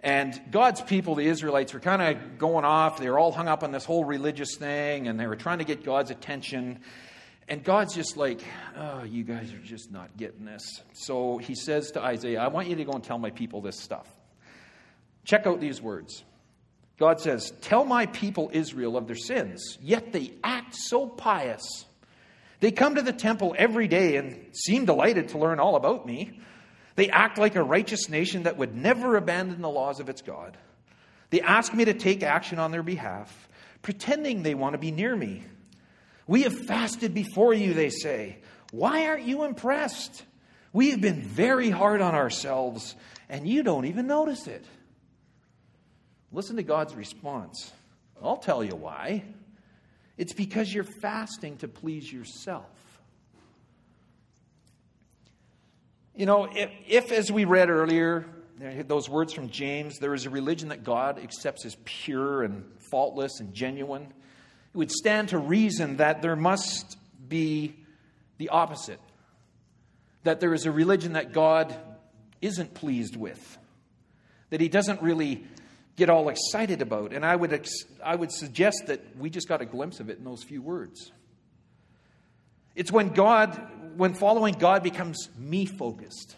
And 0.00 0.40
God's 0.52 0.80
people, 0.80 1.16
the 1.16 1.26
Israelites, 1.26 1.74
were 1.74 1.80
kind 1.80 2.02
of 2.02 2.38
going 2.38 2.64
off. 2.64 2.98
They 2.98 3.10
were 3.10 3.18
all 3.18 3.32
hung 3.32 3.48
up 3.48 3.64
on 3.64 3.72
this 3.72 3.84
whole 3.84 4.04
religious 4.04 4.54
thing, 4.56 5.08
and 5.08 5.18
they 5.18 5.26
were 5.26 5.34
trying 5.34 5.58
to 5.58 5.64
get 5.64 5.82
God's 5.82 6.12
attention. 6.12 6.78
And 7.48 7.64
God's 7.64 7.96
just 7.96 8.16
like, 8.16 8.40
oh, 8.76 9.02
you 9.02 9.24
guys 9.24 9.52
are 9.52 9.58
just 9.58 9.90
not 9.90 10.16
getting 10.16 10.44
this. 10.44 10.82
So 10.92 11.38
he 11.38 11.56
says 11.56 11.90
to 11.92 12.00
Isaiah, 12.00 12.42
I 12.42 12.48
want 12.48 12.68
you 12.68 12.76
to 12.76 12.84
go 12.84 12.92
and 12.92 13.02
tell 13.02 13.18
my 13.18 13.30
people 13.30 13.60
this 13.60 13.80
stuff. 13.80 14.06
Check 15.24 15.48
out 15.48 15.58
these 15.58 15.82
words. 15.82 16.22
God 16.98 17.20
says, 17.20 17.52
Tell 17.60 17.84
my 17.84 18.06
people 18.06 18.50
Israel 18.52 18.96
of 18.96 19.06
their 19.06 19.16
sins, 19.16 19.78
yet 19.80 20.12
they 20.12 20.32
act 20.42 20.74
so 20.74 21.06
pious. 21.06 21.84
They 22.60 22.70
come 22.70 22.94
to 22.94 23.02
the 23.02 23.12
temple 23.12 23.54
every 23.58 23.88
day 23.88 24.16
and 24.16 24.54
seem 24.54 24.84
delighted 24.84 25.30
to 25.30 25.38
learn 25.38 25.60
all 25.60 25.76
about 25.76 26.06
me. 26.06 26.40
They 26.96 27.10
act 27.10 27.38
like 27.38 27.56
a 27.56 27.62
righteous 27.62 28.08
nation 28.08 28.44
that 28.44 28.56
would 28.56 28.74
never 28.74 29.16
abandon 29.16 29.60
the 29.60 29.68
laws 29.68 30.00
of 30.00 30.08
its 30.08 30.22
God. 30.22 30.56
They 31.30 31.40
ask 31.40 31.74
me 31.74 31.84
to 31.86 31.94
take 31.94 32.22
action 32.22 32.58
on 32.58 32.70
their 32.70 32.84
behalf, 32.84 33.48
pretending 33.82 34.42
they 34.42 34.54
want 34.54 34.74
to 34.74 34.78
be 34.78 34.92
near 34.92 35.14
me. 35.14 35.44
We 36.26 36.42
have 36.42 36.66
fasted 36.66 37.12
before 37.12 37.52
you, 37.52 37.74
they 37.74 37.90
say. 37.90 38.38
Why 38.70 39.06
aren't 39.06 39.24
you 39.24 39.44
impressed? 39.44 40.24
We 40.72 40.90
have 40.90 41.00
been 41.00 41.22
very 41.22 41.70
hard 41.70 42.00
on 42.00 42.14
ourselves, 42.14 42.94
and 43.28 43.46
you 43.48 43.62
don't 43.62 43.84
even 43.84 44.06
notice 44.06 44.46
it. 44.46 44.64
Listen 46.34 46.56
to 46.56 46.64
God's 46.64 46.96
response. 46.96 47.72
I'll 48.20 48.36
tell 48.36 48.64
you 48.64 48.74
why. 48.74 49.22
It's 50.18 50.32
because 50.32 50.74
you're 50.74 50.82
fasting 50.82 51.58
to 51.58 51.68
please 51.68 52.12
yourself. 52.12 52.66
You 56.16 56.26
know, 56.26 56.48
if, 56.50 56.70
if, 56.88 57.12
as 57.12 57.30
we 57.30 57.44
read 57.44 57.70
earlier, 57.70 58.26
those 58.58 59.08
words 59.08 59.32
from 59.32 59.48
James, 59.48 59.98
there 60.00 60.12
is 60.12 60.26
a 60.26 60.30
religion 60.30 60.70
that 60.70 60.82
God 60.82 61.20
accepts 61.22 61.64
as 61.64 61.76
pure 61.84 62.42
and 62.42 62.64
faultless 62.90 63.38
and 63.38 63.54
genuine, 63.54 64.02
it 64.02 64.76
would 64.76 64.90
stand 64.90 65.28
to 65.28 65.38
reason 65.38 65.98
that 65.98 66.20
there 66.20 66.36
must 66.36 66.98
be 67.28 67.76
the 68.38 68.48
opposite. 68.48 69.00
That 70.24 70.40
there 70.40 70.52
is 70.52 70.66
a 70.66 70.72
religion 70.72 71.12
that 71.12 71.32
God 71.32 71.76
isn't 72.40 72.74
pleased 72.74 73.14
with, 73.14 73.58
that 74.50 74.60
He 74.60 74.68
doesn't 74.68 75.00
really 75.00 75.44
get 75.96 76.10
all 76.10 76.28
excited 76.28 76.82
about. 76.82 77.12
And 77.12 77.24
I 77.24 77.36
would, 77.36 77.52
ex- 77.52 77.84
I 78.02 78.16
would 78.16 78.32
suggest 78.32 78.84
that 78.86 79.16
we 79.16 79.30
just 79.30 79.48
got 79.48 79.60
a 79.60 79.66
glimpse 79.66 80.00
of 80.00 80.10
it 80.10 80.18
in 80.18 80.24
those 80.24 80.42
few 80.42 80.62
words. 80.62 81.12
It's 82.74 82.90
when 82.90 83.10
God, 83.10 83.60
when 83.96 84.14
following 84.14 84.54
God 84.54 84.82
becomes 84.82 85.28
me 85.38 85.66
focused. 85.66 86.36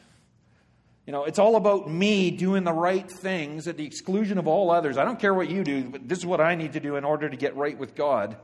You 1.06 1.12
know, 1.12 1.25
it's 1.25 1.38
all 1.38 1.56
about 1.56 1.88
me 1.88 2.30
doing 2.32 2.64
the 2.64 2.72
right 2.72 3.08
things 3.08 3.68
at 3.68 3.76
the 3.76 3.86
exclusion 3.86 4.38
of 4.38 4.48
all 4.48 4.70
others. 4.70 4.98
I 4.98 5.04
don't 5.04 5.20
care 5.20 5.32
what 5.32 5.48
you 5.48 5.62
do, 5.62 5.84
but 5.84 6.08
this 6.08 6.18
is 6.18 6.26
what 6.26 6.40
I 6.40 6.56
need 6.56 6.72
to 6.72 6.80
do 6.80 6.96
in 6.96 7.04
order 7.04 7.28
to 7.28 7.36
get 7.36 7.56
right 7.56 7.78
with 7.78 7.94
God. 7.94 8.36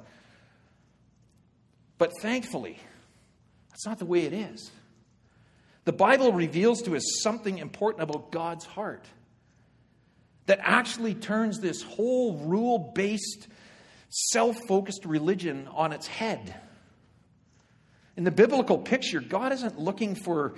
But 1.99 2.13
thankfully, 2.21 2.79
that's 3.71 3.85
not 3.85 3.99
the 3.99 4.07
way 4.07 4.23
it 4.23 4.33
is. 4.33 4.71
The 5.85 5.93
Bible 5.93 6.33
reveals 6.33 6.83
to 6.83 6.95
us 6.95 7.03
something 7.23 7.59
important 7.59 8.05
about 8.05 8.31
God's 8.31 8.65
heart 8.65 9.05
that 10.47 10.59
actually 10.63 11.15
turns 11.15 11.61
this 11.61 11.83
whole 11.83 12.39
rule 12.39 12.93
based, 12.95 13.49
self 14.09 14.57
focused 14.69 15.05
religion 15.05 15.69
on 15.73 15.93
its 15.93 16.07
head. 16.07 16.55
In 18.17 18.25
the 18.25 18.31
biblical 18.31 18.79
picture, 18.79 19.21
God 19.21 19.53
isn't 19.53 19.79
looking 19.79 20.15
for 20.15 20.55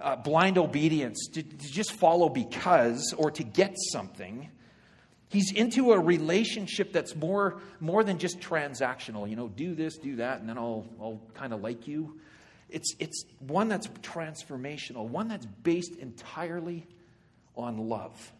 uh, 0.00 0.16
blind 0.16 0.58
obedience, 0.58 1.28
to, 1.32 1.42
to 1.42 1.72
just 1.72 1.92
follow 1.92 2.28
because 2.28 3.14
or 3.16 3.30
to 3.32 3.42
get 3.42 3.74
something. 3.92 4.50
He's 5.28 5.52
into 5.52 5.92
a 5.92 5.98
relationship 5.98 6.92
that's 6.92 7.16
more, 7.16 7.60
more 7.80 8.04
than 8.04 8.18
just 8.18 8.38
transactional. 8.40 9.28
You 9.28 9.36
know, 9.36 9.48
do 9.48 9.74
this, 9.74 9.98
do 9.98 10.16
that, 10.16 10.40
and 10.40 10.48
then 10.48 10.58
I'll, 10.58 10.86
I'll 11.00 11.20
kind 11.34 11.52
of 11.52 11.60
like 11.60 11.88
you. 11.88 12.20
It's, 12.68 12.94
it's 12.98 13.24
one 13.40 13.68
that's 13.68 13.88
transformational, 13.88 15.08
one 15.08 15.28
that's 15.28 15.46
based 15.46 15.96
entirely 15.96 16.86
on 17.56 17.88
love. 17.88 18.32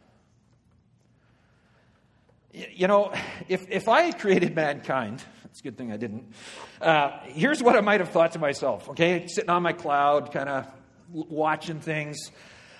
You 2.55 2.87
know, 2.87 3.13
if, 3.49 3.69
if 3.69 3.89
I 3.89 4.03
had 4.03 4.21
created 4.21 4.55
mankind, 4.55 5.25
it's 5.47 5.59
a 5.59 5.63
good 5.65 5.77
thing 5.77 5.91
I 5.91 5.97
didn't. 5.97 6.33
Uh, 6.81 7.19
here's 7.25 7.61
what 7.61 7.75
I 7.75 7.81
might 7.81 7.99
have 7.99 8.11
thought 8.11 8.33
to 8.33 8.39
myself, 8.39 8.89
okay? 8.91 9.27
Sitting 9.27 9.51
on 9.51 9.63
my 9.63 9.73
cloud, 9.73 10.33
kind 10.33 10.49
of 10.49 10.67
watching 11.11 11.81
things. 11.81 12.31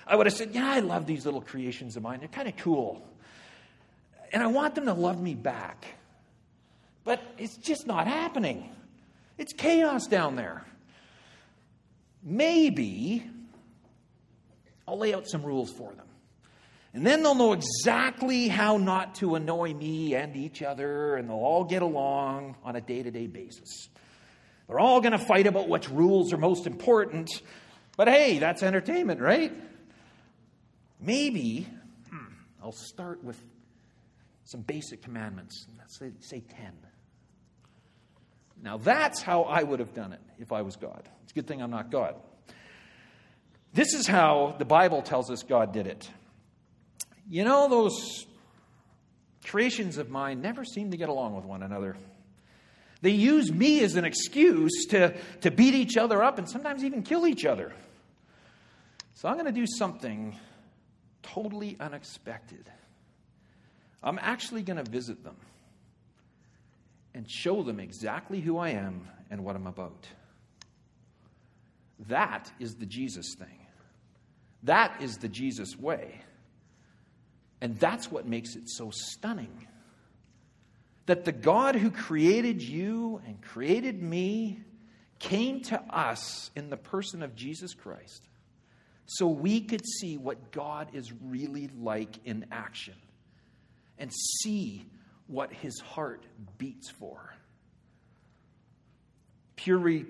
I 0.07 0.15
would 0.15 0.27
have 0.27 0.33
said, 0.33 0.51
Yeah, 0.53 0.69
I 0.71 0.79
love 0.79 1.05
these 1.05 1.25
little 1.25 1.41
creations 1.41 1.97
of 1.97 2.03
mine. 2.03 2.19
They're 2.19 2.29
kind 2.29 2.47
of 2.47 2.55
cool. 2.57 3.05
And 4.31 4.41
I 4.41 4.47
want 4.47 4.75
them 4.75 4.85
to 4.85 4.93
love 4.93 5.21
me 5.21 5.35
back. 5.35 5.85
But 7.03 7.21
it's 7.37 7.57
just 7.57 7.85
not 7.85 8.07
happening. 8.07 8.69
It's 9.37 9.53
chaos 9.53 10.07
down 10.07 10.35
there. 10.35 10.65
Maybe 12.23 13.23
I'll 14.87 14.97
lay 14.97 15.13
out 15.13 15.27
some 15.27 15.43
rules 15.43 15.71
for 15.71 15.93
them. 15.93 16.04
And 16.95 17.05
then 17.05 17.23
they'll 17.23 17.35
know 17.35 17.51
exactly 17.51 18.47
how 18.47 18.77
not 18.77 19.15
to 19.15 19.35
annoy 19.35 19.73
me 19.73 20.15
and 20.15 20.33
each 20.37 20.61
other, 20.61 21.17
and 21.17 21.29
they'll 21.29 21.35
all 21.35 21.65
get 21.65 21.81
along 21.81 22.55
on 22.63 22.77
a 22.77 22.81
day 22.81 23.03
to 23.03 23.11
day 23.11 23.27
basis. 23.27 23.89
They're 24.69 24.79
all 24.79 25.01
going 25.01 25.11
to 25.11 25.19
fight 25.19 25.45
about 25.45 25.67
which 25.67 25.89
rules 25.89 26.31
are 26.31 26.37
most 26.37 26.65
important, 26.65 27.29
but 27.97 28.07
hey, 28.07 28.39
that's 28.39 28.63
entertainment, 28.63 29.19
right? 29.19 29.51
Maybe 31.01 31.67
hmm, 32.09 32.27
I'll 32.63 32.71
start 32.71 33.21
with 33.25 33.43
some 34.45 34.61
basic 34.61 35.01
commandments. 35.01 35.67
Let's 35.77 35.99
say, 35.99 36.11
say 36.21 36.39
10. 36.39 36.71
Now, 38.63 38.77
that's 38.77 39.21
how 39.21 39.41
I 39.43 39.63
would 39.63 39.81
have 39.81 39.93
done 39.93 40.13
it 40.13 40.21
if 40.39 40.53
I 40.53 40.61
was 40.61 40.77
God. 40.77 41.09
It's 41.23 41.33
a 41.33 41.35
good 41.35 41.45
thing 41.45 41.61
I'm 41.61 41.71
not 41.71 41.91
God. 41.91 42.15
This 43.73 43.93
is 43.93 44.07
how 44.07 44.55
the 44.57 44.65
Bible 44.65 45.01
tells 45.01 45.29
us 45.29 45.43
God 45.43 45.73
did 45.73 45.87
it. 45.87 46.09
You 47.29 47.43
know, 47.43 47.67
those 47.67 48.25
creations 49.45 49.97
of 49.97 50.09
mine 50.09 50.41
never 50.41 50.63
seem 50.63 50.91
to 50.91 50.97
get 50.97 51.09
along 51.09 51.35
with 51.35 51.45
one 51.45 51.63
another. 51.63 51.95
They 53.01 53.11
use 53.11 53.51
me 53.51 53.83
as 53.83 53.95
an 53.95 54.05
excuse 54.05 54.87
to, 54.89 55.15
to 55.41 55.51
beat 55.51 55.73
each 55.73 55.97
other 55.97 56.23
up 56.23 56.37
and 56.37 56.49
sometimes 56.49 56.83
even 56.83 57.03
kill 57.03 57.27
each 57.27 57.45
other. 57.45 57.73
So 59.15 59.29
I'm 59.29 59.35
going 59.35 59.45
to 59.45 59.51
do 59.51 59.65
something 59.77 60.37
totally 61.21 61.77
unexpected. 61.79 62.69
I'm 64.03 64.19
actually 64.21 64.61
going 64.61 64.83
to 64.83 64.89
visit 64.89 65.23
them 65.23 65.35
and 67.13 67.29
show 67.29 67.63
them 67.63 67.79
exactly 67.79 68.41
who 68.41 68.57
I 68.57 68.69
am 68.69 69.07
and 69.31 69.43
what 69.43 69.55
I'm 69.55 69.67
about. 69.67 70.07
That 72.07 72.51
is 72.59 72.75
the 72.75 72.85
Jesus 72.85 73.35
thing. 73.37 73.67
That 74.63 75.01
is 75.01 75.17
the 75.17 75.29
Jesus 75.29 75.77
way. 75.77 76.21
And 77.65 77.79
that's 77.79 78.11
what 78.11 78.27
makes 78.27 78.55
it 78.55 78.69
so 78.69 78.91
stunning. 78.93 79.65
That 81.07 81.25
the 81.25 81.31
God 81.31 81.73
who 81.73 81.89
created 81.89 82.61
you 82.61 83.23
and 83.25 83.41
created 83.41 84.03
me 84.03 84.59
came 85.17 85.61
to 85.61 85.81
us 85.89 86.51
in 86.55 86.69
the 86.69 86.77
person 86.77 87.23
of 87.23 87.35
Jesus 87.35 87.73
Christ 87.73 88.29
so 89.07 89.25
we 89.25 89.61
could 89.61 89.83
see 89.83 90.15
what 90.15 90.51
God 90.51 90.89
is 90.93 91.11
really 91.11 91.71
like 91.81 92.19
in 92.23 92.45
action 92.51 92.93
and 93.97 94.11
see 94.43 94.85
what 95.25 95.51
his 95.51 95.79
heart 95.79 96.23
beats 96.59 96.91
for. 96.91 97.33
Pure 99.55 100.03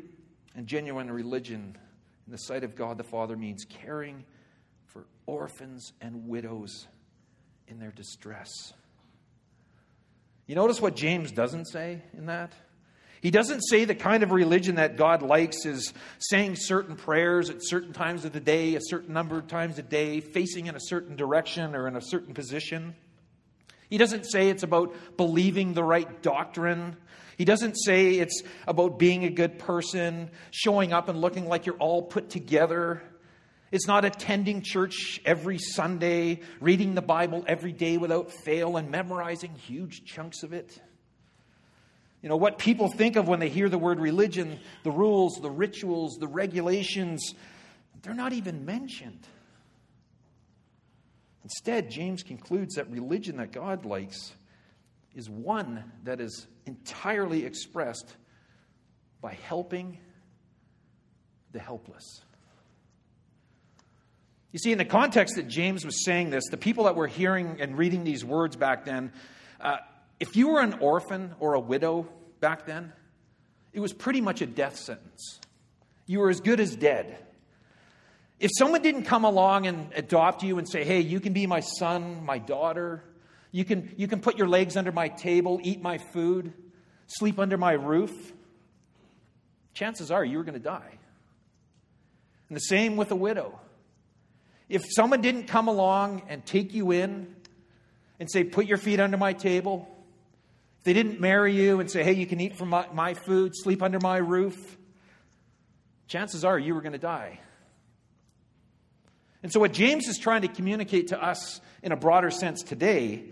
and 0.58 0.68
genuine 0.68 1.10
religion 1.10 1.78
in 2.26 2.32
the 2.34 2.38
sight 2.38 2.66
of 2.66 2.76
God 2.76 2.98
the 2.98 3.06
Father 3.06 3.38
means 3.38 3.64
caring 3.64 4.26
for 4.88 5.06
orphans 5.26 5.94
and 6.02 6.28
widows 6.28 6.88
in 7.68 7.80
their 7.80 7.92
distress. 7.92 8.74
You 10.48 10.56
notice 10.56 10.80
what 10.80 10.96
James 10.96 11.32
doesn't 11.32 11.66
say 11.66 12.02
in 12.18 12.28
that? 12.28 12.54
He 13.22 13.32
doesn't 13.32 13.62
say 13.62 13.86
the 13.86 13.96
kind 13.96 14.22
of 14.22 14.32
religion 14.32 14.76
that 14.76 14.98
God 14.98 15.24
likes 15.24 15.66
is 15.66 15.94
saying 16.20 16.58
certain 16.58 16.96
prayers 16.96 17.50
at 17.50 17.58
certain 17.60 17.92
times 17.92 18.24
of 18.24 18.34
the 18.34 18.40
day, 18.40 18.76
a 18.76 18.80
certain 18.82 19.14
number 19.14 19.40
of 19.40 19.48
times 19.48 19.80
a 19.80 19.82
day, 19.82 20.20
facing 20.20 20.68
in 20.68 20.76
a 20.76 20.80
certain 20.80 21.16
direction 21.16 21.76
or 21.76 21.88
in 21.88 21.96
a 21.96 22.02
certain 22.02 22.36
position. 22.36 22.96
He 23.90 23.98
doesn't 23.98 24.26
say 24.26 24.50
it's 24.50 24.62
about 24.62 24.94
believing 25.18 25.74
the 25.74 25.84
right 25.84 26.22
doctrine. 26.22 26.98
He 27.38 27.46
doesn't 27.46 27.76
say 27.76 28.20
it's 28.20 28.44
about 28.68 29.00
being 29.00 29.24
a 29.24 29.30
good 29.32 29.58
person, 29.58 30.30
showing 30.52 30.94
up 30.94 31.10
and 31.10 31.20
looking 31.20 31.48
like 31.48 31.66
you're 31.66 31.78
all 31.78 32.04
put 32.04 32.30
together. 32.30 33.02
It's 33.72 33.88
not 33.88 34.06
attending 34.06 34.62
church 34.62 35.20
every 35.26 35.58
Sunday, 35.58 36.42
reading 36.60 36.96
the 36.96 37.02
Bible 37.02 37.44
every 37.48 37.72
day 37.72 37.98
without 37.98 38.32
fail, 38.32 38.78
and 38.78 38.90
memorizing 38.92 39.54
huge 39.54 40.06
chunks 40.06 40.44
of 40.44 40.54
it. 40.54 40.80
You 42.22 42.30
know, 42.30 42.38
what 42.38 42.58
people 42.58 42.90
think 42.90 43.18
of 43.18 43.28
when 43.28 43.40
they 43.40 43.50
hear 43.50 43.70
the 43.70 43.78
word 43.78 44.00
religion, 44.00 44.60
the 44.84 44.92
rules, 44.92 45.36
the 45.42 45.52
rituals, 45.52 46.18
the 46.20 46.28
regulations, 46.28 47.36
they're 48.02 48.14
not 48.14 48.34
even 48.34 48.66
mentioned. 48.66 49.28
Instead, 51.44 51.92
James 51.92 52.24
concludes 52.24 52.76
that 52.76 52.90
religion 52.90 53.38
that 53.38 53.52
God 53.52 53.86
likes 53.86 54.34
is 55.14 55.30
one 55.30 55.92
that 56.04 56.20
is 56.20 56.48
entirely 56.66 57.46
expressed 57.46 58.16
by 59.22 59.34
helping 59.34 60.00
the 61.52 61.60
helpless. 61.60 62.22
You 64.56 64.60
see, 64.60 64.72
in 64.72 64.78
the 64.78 64.86
context 64.86 65.36
that 65.36 65.50
James 65.50 65.84
was 65.84 66.06
saying 66.06 66.30
this, 66.30 66.46
the 66.50 66.56
people 66.56 66.86
that 66.86 66.96
were 66.96 67.08
hearing 67.08 67.58
and 67.60 67.78
reading 67.78 68.06
these 68.06 68.24
words 68.24 68.56
back 68.56 68.86
then, 68.86 69.12
uh, 69.60 69.80
if 70.18 70.38
you 70.38 70.48
were 70.48 70.62
an 70.62 70.76
orphan 70.80 71.36
or 71.42 71.56
a 71.56 71.60
widow 71.60 72.08
back 72.40 72.66
then, 72.66 72.94
it 73.74 73.82
was 73.82 73.92
pretty 73.92 74.22
much 74.22 74.42
a 74.42 74.46
death 74.46 74.78
sentence. 74.78 75.42
You 76.06 76.20
were 76.20 76.30
as 76.30 76.40
good 76.40 76.62
as 76.62 76.74
dead. 76.74 77.18
If 78.40 78.50
someone 78.58 78.82
didn't 78.82 79.04
come 79.04 79.26
along 79.26 79.68
and 79.68 79.92
adopt 79.94 80.42
you 80.42 80.58
and 80.58 80.70
say, 80.70 80.86
hey, 80.86 81.02
you 81.02 81.20
can 81.20 81.34
be 81.34 81.48
my 81.48 81.60
son, 81.60 82.24
my 82.24 82.38
daughter, 82.38 83.04
you 83.52 83.66
can, 83.66 83.94
you 83.98 84.08
can 84.08 84.22
put 84.22 84.38
your 84.38 84.48
legs 84.48 84.78
under 84.78 84.94
my 84.94 85.10
table, 85.10 85.60
eat 85.64 85.82
my 85.82 85.98
food, 85.98 86.54
sleep 87.08 87.40
under 87.40 87.58
my 87.58 87.74
roof, 87.74 88.32
chances 89.74 90.12
are 90.12 90.24
you 90.24 90.38
were 90.38 90.46
going 90.46 90.54
to 90.54 90.62
die. 90.62 90.98
And 92.48 92.56
the 92.56 92.62
same 92.62 92.96
with 92.96 93.12
a 93.12 93.18
widow. 93.18 93.60
If 94.68 94.84
someone 94.90 95.22
didn't 95.22 95.44
come 95.44 95.68
along 95.68 96.24
and 96.28 96.46
take 96.46 96.74
you 96.74 96.92
in 96.92 97.36
and 98.20 98.30
say, 98.30 98.44
put 98.44 98.66
your 98.66 98.78
feet 98.78 99.00
under 99.00 99.18
my 99.18 99.34
table, 99.34 99.88
if 100.80 100.86
they 100.86 100.94
didn't 100.94 101.20
marry 101.20 101.56
you 101.56 101.80
and 101.80 101.90
say, 101.90 102.04
hey, 102.04 102.14
you 102.14 102.26
can 102.26 102.40
eat 102.40 102.58
from 102.58 102.70
my, 102.70 102.88
my 102.94 103.14
food, 103.14 103.52
sleep 103.56 103.84
under 103.84 104.00
my 104.00 104.18
roof, 104.18 104.78
chances 106.08 106.44
are 106.44 106.58
you 106.58 106.74
were 106.74 106.82
going 106.82 106.94
to 106.94 106.98
die. 106.98 107.40
And 109.44 109.54
so, 109.54 109.60
what 109.60 109.74
James 109.74 110.08
is 110.08 110.18
trying 110.18 110.42
to 110.42 110.48
communicate 110.48 111.10
to 111.10 111.24
us 111.24 111.62
in 111.84 111.92
a 111.92 111.96
broader 111.96 112.32
sense 112.32 112.64
today 112.64 113.26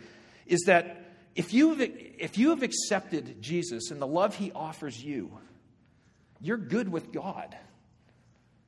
is 0.45 0.61
that 0.67 1.03
if 1.33 1.53
you've, 1.53 1.81
if 1.81 2.37
you 2.37 2.51
have 2.51 2.61
accepted 2.61 3.41
Jesus 3.41 3.89
and 3.89 3.99
the 3.99 4.05
love 4.05 4.35
he 4.35 4.51
offers 4.51 5.03
you, 5.03 5.35
you're 6.39 6.57
good 6.57 6.89
with 6.89 7.11
God. 7.11 7.57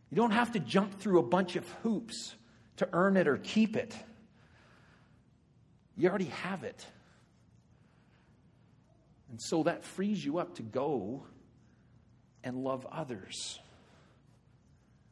You 0.09 0.17
don't 0.17 0.31
have 0.31 0.53
to 0.53 0.59
jump 0.59 0.99
through 0.99 1.19
a 1.19 1.23
bunch 1.23 1.55
of 1.55 1.69
hoops 1.83 2.33
to 2.77 2.89
earn 2.93 3.17
it 3.17 3.27
or 3.27 3.37
keep 3.37 3.75
it. 3.75 3.95
You 5.97 6.09
already 6.09 6.25
have 6.25 6.63
it. 6.63 6.85
And 9.29 9.41
so 9.41 9.63
that 9.63 9.83
frees 9.83 10.23
you 10.23 10.37
up 10.37 10.55
to 10.55 10.63
go 10.63 11.23
and 12.43 12.63
love 12.63 12.85
others, 12.91 13.59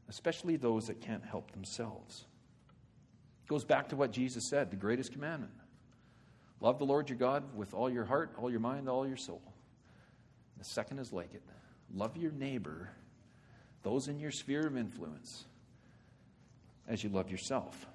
especially 0.08 0.56
those 0.56 0.88
that 0.88 1.02
can't 1.02 1.26
help 1.26 1.52
themselves. 1.52 2.26
It 3.46 3.50
goes 3.50 3.66
back 3.66 3.90
to 3.90 3.96
what 3.96 4.12
Jesus 4.12 4.50
said 4.50 4.72
the 4.72 4.78
greatest 4.78 5.12
commandment 5.12 5.52
love 6.62 6.80
the 6.80 6.86
Lord 6.86 7.10
your 7.10 7.18
God 7.18 7.44
with 7.56 7.74
all 7.74 7.90
your 7.90 8.06
heart, 8.06 8.34
all 8.38 8.50
your 8.50 8.62
mind, 8.62 8.88
all 8.88 9.06
your 9.06 9.18
soul. 9.18 9.42
The 10.58 10.64
second 10.64 11.00
is 11.00 11.12
like 11.12 11.34
it 11.34 11.42
love 11.94 12.16
your 12.16 12.32
neighbor, 12.32 12.90
those 13.84 14.08
in 14.08 14.20
your 14.20 14.32
sphere 14.32 14.66
of 14.66 14.78
influence, 14.78 15.46
as 16.88 17.04
you 17.04 17.10
love 17.10 17.30
yourself. 17.30 17.86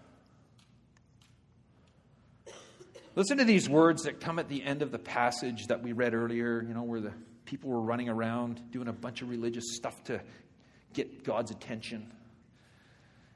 Listen 3.14 3.38
to 3.38 3.44
these 3.44 3.68
words 3.68 4.04
that 4.04 4.20
come 4.20 4.38
at 4.38 4.48
the 4.48 4.62
end 4.62 4.80
of 4.82 4.92
the 4.92 4.98
passage 4.98 5.66
that 5.66 5.82
we 5.82 5.92
read 5.92 6.14
earlier, 6.14 6.62
you 6.62 6.72
know, 6.72 6.82
where 6.82 7.00
the 7.00 7.12
people 7.46 7.70
were 7.70 7.80
running 7.80 8.08
around 8.08 8.60
doing 8.70 8.86
a 8.86 8.92
bunch 8.92 9.22
of 9.22 9.28
religious 9.28 9.74
stuff 9.74 10.04
to 10.04 10.20
get 10.92 11.24
God's 11.24 11.50
attention. 11.50 12.12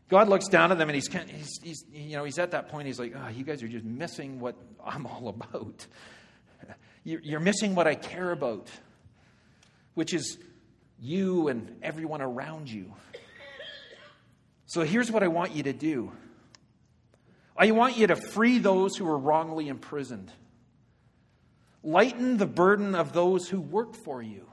God 0.09 0.29
looks 0.29 0.49
down 0.49 0.71
at 0.71 0.79
them 0.79 0.89
and 0.89 0.95
he's, 0.95 1.09
he's, 1.09 1.59
he's, 1.63 1.85
you 1.93 2.17
know, 2.17 2.25
he's 2.25 2.39
at 2.39 2.51
that 2.51 2.69
point, 2.69 2.87
he's 2.87 3.01
like, 3.01 3.15
oh, 3.17 3.29
you 3.29 3.45
guys 3.45 3.63
are 3.63 3.69
just 3.69 3.85
missing 3.85 4.41
what 4.41 4.57
I'm 4.85 5.07
all 5.07 5.29
about. 5.29 5.87
You're 7.05 7.41
missing 7.41 7.75
what 7.75 7.87
I 7.87 7.95
care 7.95 8.31
about, 8.31 8.69
which 9.95 10.15
is 10.15 10.39
you 11.01 11.49
and 11.49 11.77
everyone 11.83 12.23
around 12.23 12.71
you. 12.71 12.93
So 14.73 14.81
here's 14.85 15.11
what 15.11 15.23
I 15.23 15.29
want 15.29 15.55
you 15.55 15.65
to 15.65 15.75
do 15.75 16.13
I 17.55 17.73
want 17.73 17.99
you 17.99 18.07
to 18.07 18.17
free 18.17 18.59
those 18.59 18.97
who 18.97 19.07
are 19.07 19.19
wrongly 19.19 19.69
imprisoned. 19.69 20.33
Lighten 21.85 22.39
the 22.39 22.47
burden 22.47 22.95
of 22.95 23.13
those 23.13 23.49
who 23.49 23.61
work 23.61 23.95
for 24.03 24.23
you. 24.23 24.49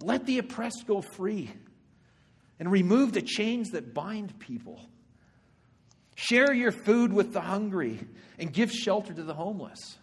Let 0.00 0.26
the 0.26 0.38
oppressed 0.38 0.84
go 0.88 1.00
free 1.00 1.52
and 2.58 2.72
remove 2.72 3.12
the 3.12 3.22
chains 3.22 3.70
that 3.70 3.94
bind 3.94 4.36
people. 4.40 4.80
Share 6.16 6.52
your 6.52 6.72
food 6.72 7.12
with 7.12 7.32
the 7.32 7.40
hungry 7.40 8.00
and 8.36 8.52
give 8.52 8.72
shelter 8.72 9.14
to 9.14 9.22
the 9.22 9.34
homeless. 9.34 9.96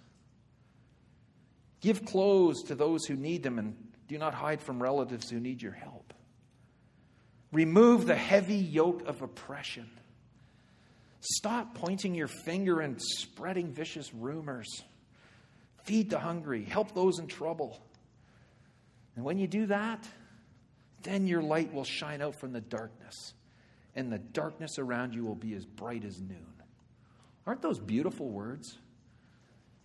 Give 1.81 2.05
clothes 2.05 2.63
to 2.67 2.75
those 2.75 3.05
who 3.05 3.15
need 3.15 3.43
them 3.43 3.59
and 3.59 3.75
do 4.07 4.17
not 4.17 4.33
hide 4.33 4.61
from 4.61 4.81
relatives 4.81 5.29
who 5.29 5.41
need 5.41 5.61
your 5.61 5.73
help. 5.73 5.98
Remove 7.51 8.05
the 8.05 8.15
heavy 8.15 8.55
yoke 8.55 9.07
of 9.07 9.21
oppression. 9.21 9.89
Stop 11.21 11.75
pointing 11.75 12.15
your 12.15 12.27
finger 12.27 12.79
and 12.79 13.01
spreading 13.01 13.73
vicious 13.73 14.13
rumors. 14.13 14.83
Feed 15.83 16.09
the 16.09 16.19
hungry, 16.19 16.63
help 16.63 16.93
those 16.93 17.19
in 17.19 17.27
trouble. 17.27 17.81
And 19.15 19.25
when 19.25 19.37
you 19.37 19.47
do 19.47 19.65
that, 19.65 20.07
then 21.03 21.27
your 21.27 21.41
light 21.41 21.73
will 21.73 21.83
shine 21.83 22.21
out 22.21 22.39
from 22.39 22.53
the 22.53 22.61
darkness, 22.61 23.33
and 23.95 24.11
the 24.11 24.19
darkness 24.19 24.77
around 24.77 25.13
you 25.13 25.25
will 25.25 25.35
be 25.35 25.53
as 25.55 25.65
bright 25.65 26.05
as 26.05 26.19
noon. 26.19 26.53
Aren't 27.47 27.61
those 27.61 27.79
beautiful 27.79 28.29
words? 28.29 28.77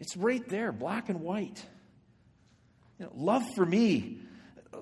It's 0.00 0.16
right 0.16 0.46
there, 0.48 0.70
black 0.72 1.09
and 1.09 1.20
white. 1.20 1.64
You 2.98 3.07
know, 3.07 3.12
love 3.14 3.42
for 3.55 3.64
me, 3.64 4.18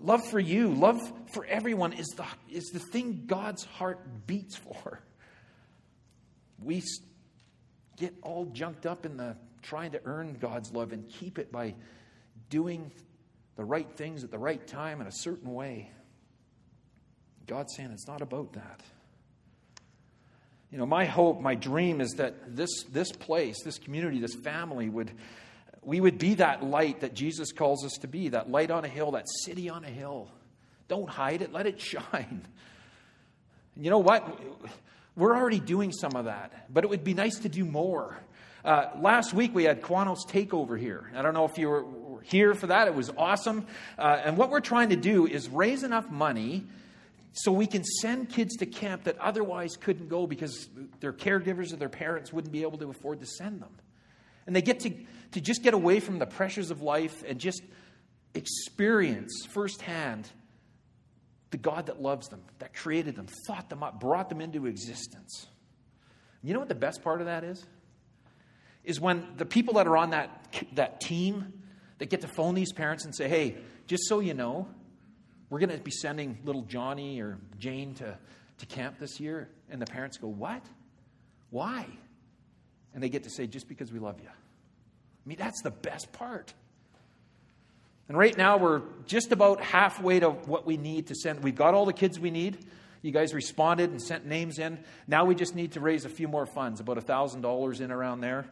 love 0.01 0.27
for 0.31 0.41
you, 0.41 0.71
love 0.75 1.01
for 1.33 1.45
everyone 1.45 1.93
is 1.93 2.09
the, 2.17 2.25
is 2.51 2.71
the 2.71 2.79
thing 2.79 3.25
God's 3.27 3.65
heart 3.65 4.27
beats 4.27 4.57
for 4.57 5.01
we 6.65 6.83
get 7.97 8.15
all 8.23 8.47
junked 8.47 8.87
up 8.87 9.07
in 9.07 9.17
the 9.17 9.37
trying 9.63 9.93
to 9.93 10.01
earn 10.05 10.37
God's 10.41 10.73
love 10.73 10.93
and 10.93 11.09
keep 11.09 11.39
it 11.39 11.53
by 11.53 11.75
doing 12.51 12.91
the 13.57 13.65
right 13.65 13.89
things 13.97 14.25
at 14.25 14.31
the 14.31 14.39
right 14.39 14.65
time 14.67 15.01
in 15.01 15.07
a 15.07 15.13
certain 15.13 15.53
way. 15.53 15.91
God's 17.47 17.75
saying 17.77 17.91
it's 17.93 18.09
not 18.09 18.23
about 18.23 18.53
that. 18.55 18.81
You 20.71 20.79
know, 20.79 20.87
my 20.87 21.05
hope, 21.05 21.41
my 21.41 21.55
dream 21.55 22.01
is 22.01 22.13
that 22.13 22.57
this, 22.57 22.71
this 22.91 23.13
place, 23.13 23.63
this 23.63 23.79
community, 23.79 24.21
this 24.21 24.35
family 24.35 24.89
would, 24.89 25.13
we 25.83 26.01
would 26.01 26.19
be 26.19 26.35
that 26.35 26.63
light 26.63 27.01
that 27.01 27.15
Jesus 27.15 27.53
calls 27.53 27.85
us 27.85 27.93
to 28.01 28.09
be, 28.09 28.29
that 28.29 28.51
light 28.51 28.71
on 28.71 28.85
a 28.85 28.89
hill, 28.89 29.13
that 29.13 29.29
city 29.29 29.69
on 29.69 29.85
a 29.85 29.89
hill. 29.89 30.29
Don't 30.89 31.09
hide 31.09 31.43
it, 31.43 31.53
let 31.53 31.67
it 31.67 31.81
shine. 31.81 32.43
And 33.75 33.85
you 33.85 33.91
know 33.91 33.99
what? 33.99 34.41
We're 35.17 35.37
already 35.37 35.61
doing 35.61 35.93
some 35.93 36.17
of 36.17 36.27
that, 36.27 36.73
but 36.73 36.85
it 36.85 36.91
would 36.91 37.05
be 37.05 37.15
nice 37.15 37.41
to 37.41 37.49
do 37.49 37.65
more. 37.65 38.17
Uh, 38.65 38.87
last 39.01 39.35
week 39.35 39.55
we 39.55 39.65
had 39.65 39.83
Quanos 39.83 40.27
Takeover 40.29 40.79
here. 40.79 41.11
I 41.17 41.23
don't 41.23 41.35
know 41.35 41.45
if 41.45 41.59
you 41.59 41.69
were 41.69 41.85
here 42.23 42.55
for 42.55 42.69
that. 42.69 42.87
It 42.87 42.95
was 42.95 43.11
awesome. 43.19 43.67
Uh, 43.99 44.21
and 44.25 44.37
what 44.37 44.51
we're 44.51 44.61
trying 44.61 44.91
to 44.91 44.97
do 44.97 45.27
is 45.27 45.49
raise 45.49 45.83
enough 45.83 46.09
money 46.11 46.65
so 47.33 47.51
we 47.51 47.67
can 47.67 47.83
send 47.83 48.29
kids 48.29 48.57
to 48.59 48.67
camp 48.67 49.05
that 49.05 49.19
otherwise 49.19 49.77
couldn't 49.77 50.09
go 50.09 50.27
because 50.27 50.69
their 51.01 51.13
caregivers 51.13 51.73
or 51.73 51.77
their 51.77 51.89
parents 51.89 52.33
wouldn't 52.33 52.53
be 52.53 52.63
able 52.63 52.79
to 52.79 52.89
afford 52.91 53.21
to 53.21 53.27
send 53.27 53.61
them. 53.61 53.75
And 54.47 54.55
they 54.57 54.63
get 54.63 54.81
to, 54.81 54.93
to 55.33 55.41
just 55.41 55.63
get 55.63 55.75
away 55.75 56.01
from 56.01 56.19
the 56.19 56.27
pressures 56.27 56.71
of 56.71 56.83
life 56.83 57.23
and 57.27 57.39
just 57.39 57.63
experience 58.35 59.47
firsthand 59.51 60.29
the 61.51 61.59
God 61.59 61.87
that 61.87 62.01
loves 62.01 62.29
them, 62.29 62.41
that 62.59 62.75
created 62.75 63.15
them, 63.15 63.27
thought 63.47 63.69
them 63.69 63.83
up, 63.83 64.01
brought 64.01 64.29
them 64.29 64.41
into 64.41 64.67
existence. 64.67 65.47
You 66.43 66.55
know 66.55 66.59
what 66.59 66.69
the 66.69 66.75
best 66.75 67.03
part 67.03 67.21
of 67.21 67.27
that 67.27 67.45
is? 67.45 67.65
Is 68.85 69.01
when 69.01 69.27
the 69.37 69.45
people 69.45 69.75
that 69.75 69.87
are 69.87 69.97
on 69.97 70.11
that, 70.11 70.57
that 70.75 71.01
team 71.01 71.53
that 71.99 72.11
get 72.11 72.23
to 72.23 72.29
phone 72.29 72.55
these 72.55 72.73
parents 72.73 73.05
and 73.05 73.15
say, 73.15 73.29
hey, 73.29 73.57
just 73.87 74.09
so 74.09 74.19
you 74.21 74.35
know, 74.35 74.67
we're 75.51 75.61
going 75.61 75.71
to 75.71 75.79
be 75.79 75.91
sending 75.91 76.39
little 76.45 76.63
Johnny 76.63 77.21
or 77.21 77.39
Jane 77.59 77.95
to, 77.97 78.19
to 78.59 78.67
camp 78.67 78.99
this 78.99 79.21
year. 79.21 79.49
And 79.71 79.81
the 79.81 79.87
parents 79.87 80.17
go, 80.17 80.27
what? 80.27 80.65
Why? 81.51 81.87
And 82.95 83.03
they 83.03 83.09
get 83.09 83.25
to 83.25 83.31
say, 83.31 83.47
just 83.47 83.69
because 83.69 83.93
we 83.93 83.99
love 83.99 84.21
you. 84.21 84.29
I 84.29 85.29
mean, 85.29 85.39
that's 85.39 85.63
the 85.63 85.71
best 85.71 86.13
part. 86.13 86.53
And 88.09 88.19
right 88.19 88.37
now, 88.37 88.59
we're 88.59 88.83
just 89.07 89.33
about 89.33 89.63
halfway 89.63 90.21
to 90.21 90.31
what 90.31 90.67
we 90.67 90.77
need 90.77 91.07
to 91.07 91.15
send. 91.15 91.43
We've 91.43 91.55
got 91.55 91.75
all 91.75 91.87
the 91.87 91.93
kids 91.93 92.19
we 92.19 92.31
need. 92.31 92.59
You 93.01 93.11
guys 93.11 93.35
responded 93.35 93.91
and 93.91 94.01
sent 94.01 94.27
names 94.27 94.59
in. 94.59 94.79
Now 95.09 95.25
we 95.25 95.35
just 95.35 95.55
need 95.55 95.73
to 95.73 95.81
raise 95.81 96.05
a 96.05 96.09
few 96.09 96.29
more 96.29 96.47
funds, 96.47 96.81
about 96.81 96.99
$1,000 96.99 97.81
in 97.81 97.91
around 97.91 98.21
there, 98.21 98.47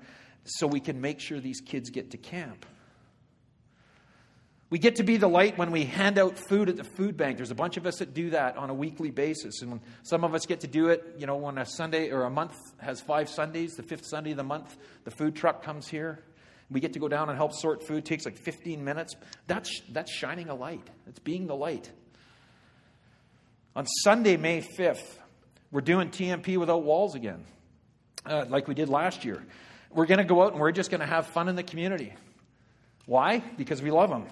so 0.44 0.66
we 0.66 0.80
can 0.80 1.00
make 1.00 1.20
sure 1.20 1.38
these 1.38 1.60
kids 1.60 1.90
get 1.90 2.10
to 2.12 2.16
camp. 2.16 2.66
We 4.70 4.78
get 4.78 4.96
to 4.96 5.02
be 5.02 5.16
the 5.16 5.28
light 5.28 5.58
when 5.58 5.72
we 5.72 5.84
hand 5.84 6.16
out 6.16 6.38
food 6.48 6.68
at 6.68 6.76
the 6.76 6.84
food 6.84 7.16
bank. 7.16 7.38
There's 7.38 7.50
a 7.50 7.56
bunch 7.56 7.76
of 7.76 7.86
us 7.86 7.96
that 7.96 8.14
do 8.14 8.30
that 8.30 8.56
on 8.56 8.70
a 8.70 8.74
weekly 8.74 9.10
basis. 9.10 9.62
And 9.62 9.80
some 10.04 10.22
of 10.22 10.32
us 10.32 10.46
get 10.46 10.60
to 10.60 10.68
do 10.68 10.88
it, 10.88 11.16
you 11.18 11.26
know, 11.26 11.36
when 11.36 11.58
a 11.58 11.66
Sunday 11.66 12.10
or 12.10 12.22
a 12.22 12.30
month 12.30 12.56
has 12.78 13.00
five 13.00 13.28
Sundays, 13.28 13.74
the 13.74 13.82
fifth 13.82 14.06
Sunday 14.06 14.30
of 14.30 14.36
the 14.36 14.44
month, 14.44 14.76
the 15.02 15.10
food 15.10 15.34
truck 15.34 15.64
comes 15.64 15.88
here. 15.88 16.22
We 16.70 16.78
get 16.78 16.92
to 16.92 17.00
go 17.00 17.08
down 17.08 17.28
and 17.28 17.36
help 17.36 17.52
sort 17.52 17.84
food. 17.84 17.98
It 17.98 18.04
takes 18.04 18.24
like 18.24 18.38
15 18.38 18.84
minutes. 18.84 19.16
That's, 19.48 19.82
that's 19.90 20.12
shining 20.12 20.48
a 20.48 20.54
light. 20.54 20.88
It's 21.08 21.18
being 21.18 21.48
the 21.48 21.56
light. 21.56 21.90
On 23.74 23.84
Sunday, 23.86 24.36
May 24.36 24.62
5th, 24.62 25.18
we're 25.72 25.80
doing 25.80 26.10
TMP 26.10 26.58
without 26.58 26.84
walls 26.84 27.16
again, 27.16 27.44
uh, 28.24 28.44
like 28.48 28.68
we 28.68 28.74
did 28.74 28.88
last 28.88 29.24
year. 29.24 29.44
We're 29.90 30.06
going 30.06 30.18
to 30.18 30.24
go 30.24 30.44
out 30.44 30.52
and 30.52 30.60
we're 30.60 30.70
just 30.70 30.90
going 30.90 31.00
to 31.00 31.06
have 31.06 31.26
fun 31.26 31.48
in 31.48 31.56
the 31.56 31.64
community. 31.64 32.14
Why? 33.06 33.42
Because 33.56 33.82
we 33.82 33.90
love 33.90 34.10
them. 34.10 34.26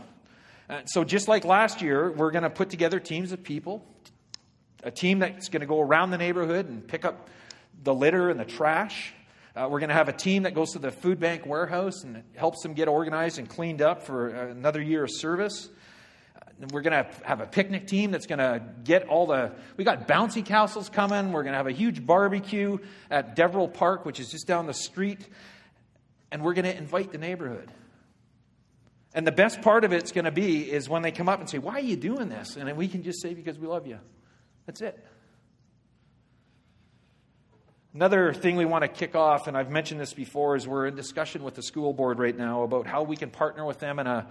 Uh, 0.68 0.84
so, 0.84 1.02
just 1.02 1.28
like 1.28 1.46
last 1.46 1.80
year, 1.80 2.10
we're 2.12 2.30
going 2.30 2.42
to 2.42 2.50
put 2.50 2.68
together 2.68 3.00
teams 3.00 3.32
of 3.32 3.42
people, 3.42 3.82
a 4.82 4.90
team 4.90 5.20
that's 5.20 5.48
going 5.48 5.62
to 5.62 5.66
go 5.66 5.80
around 5.80 6.10
the 6.10 6.18
neighborhood 6.18 6.68
and 6.68 6.86
pick 6.86 7.06
up 7.06 7.30
the 7.82 7.94
litter 7.94 8.28
and 8.28 8.38
the 8.38 8.44
trash. 8.44 9.14
Uh, 9.56 9.66
we're 9.70 9.80
going 9.80 9.88
to 9.88 9.94
have 9.94 10.10
a 10.10 10.12
team 10.12 10.42
that 10.42 10.54
goes 10.54 10.72
to 10.72 10.78
the 10.78 10.90
food 10.90 11.18
bank 11.18 11.46
warehouse 11.46 12.04
and 12.04 12.22
helps 12.36 12.62
them 12.62 12.74
get 12.74 12.86
organized 12.86 13.38
and 13.38 13.48
cleaned 13.48 13.80
up 13.80 14.02
for 14.02 14.28
another 14.28 14.82
year 14.82 15.04
of 15.04 15.10
service. 15.10 15.70
Uh, 16.36 16.66
we're 16.70 16.82
going 16.82 17.02
to 17.02 17.10
have 17.24 17.40
a 17.40 17.46
picnic 17.46 17.86
team 17.86 18.10
that's 18.10 18.26
going 18.26 18.38
to 18.38 18.62
get 18.84 19.08
all 19.08 19.26
the. 19.26 19.52
We 19.78 19.84
got 19.84 20.06
bouncy 20.06 20.44
castles 20.44 20.90
coming. 20.90 21.32
We're 21.32 21.44
going 21.44 21.54
to 21.54 21.58
have 21.58 21.66
a 21.66 21.72
huge 21.72 22.04
barbecue 22.04 22.76
at 23.10 23.34
Deverell 23.34 23.68
Park, 23.68 24.04
which 24.04 24.20
is 24.20 24.30
just 24.30 24.46
down 24.46 24.66
the 24.66 24.74
street. 24.74 25.26
And 26.30 26.42
we're 26.42 26.52
going 26.52 26.66
to 26.66 26.76
invite 26.76 27.10
the 27.10 27.16
neighborhood. 27.18 27.72
And 29.14 29.26
the 29.26 29.32
best 29.32 29.62
part 29.62 29.84
of 29.84 29.92
it's 29.92 30.12
going 30.12 30.26
to 30.26 30.30
be 30.30 30.70
is 30.70 30.88
when 30.88 31.02
they 31.02 31.12
come 31.12 31.28
up 31.28 31.40
and 31.40 31.48
say, 31.48 31.58
Why 31.58 31.74
are 31.74 31.80
you 31.80 31.96
doing 31.96 32.28
this? 32.28 32.56
And 32.56 32.76
we 32.76 32.88
can 32.88 33.02
just 33.02 33.22
say, 33.22 33.34
Because 33.34 33.58
we 33.58 33.66
love 33.66 33.86
you. 33.86 33.98
That's 34.66 34.80
it. 34.80 35.02
Another 37.94 38.32
thing 38.32 38.56
we 38.56 38.66
want 38.66 38.82
to 38.82 38.88
kick 38.88 39.16
off, 39.16 39.46
and 39.46 39.56
I've 39.56 39.70
mentioned 39.70 39.98
this 39.98 40.12
before, 40.12 40.56
is 40.56 40.68
we're 40.68 40.86
in 40.86 40.94
discussion 40.94 41.42
with 41.42 41.54
the 41.54 41.62
school 41.62 41.92
board 41.94 42.18
right 42.18 42.36
now 42.36 42.62
about 42.62 42.86
how 42.86 43.02
we 43.02 43.16
can 43.16 43.30
partner 43.30 43.64
with 43.64 43.80
them 43.80 43.98
in 43.98 44.06
a, 44.06 44.26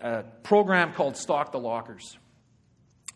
a 0.00 0.24
program 0.42 0.92
called 0.92 1.16
Stock 1.16 1.52
the 1.52 1.60
Lockers. 1.60 2.18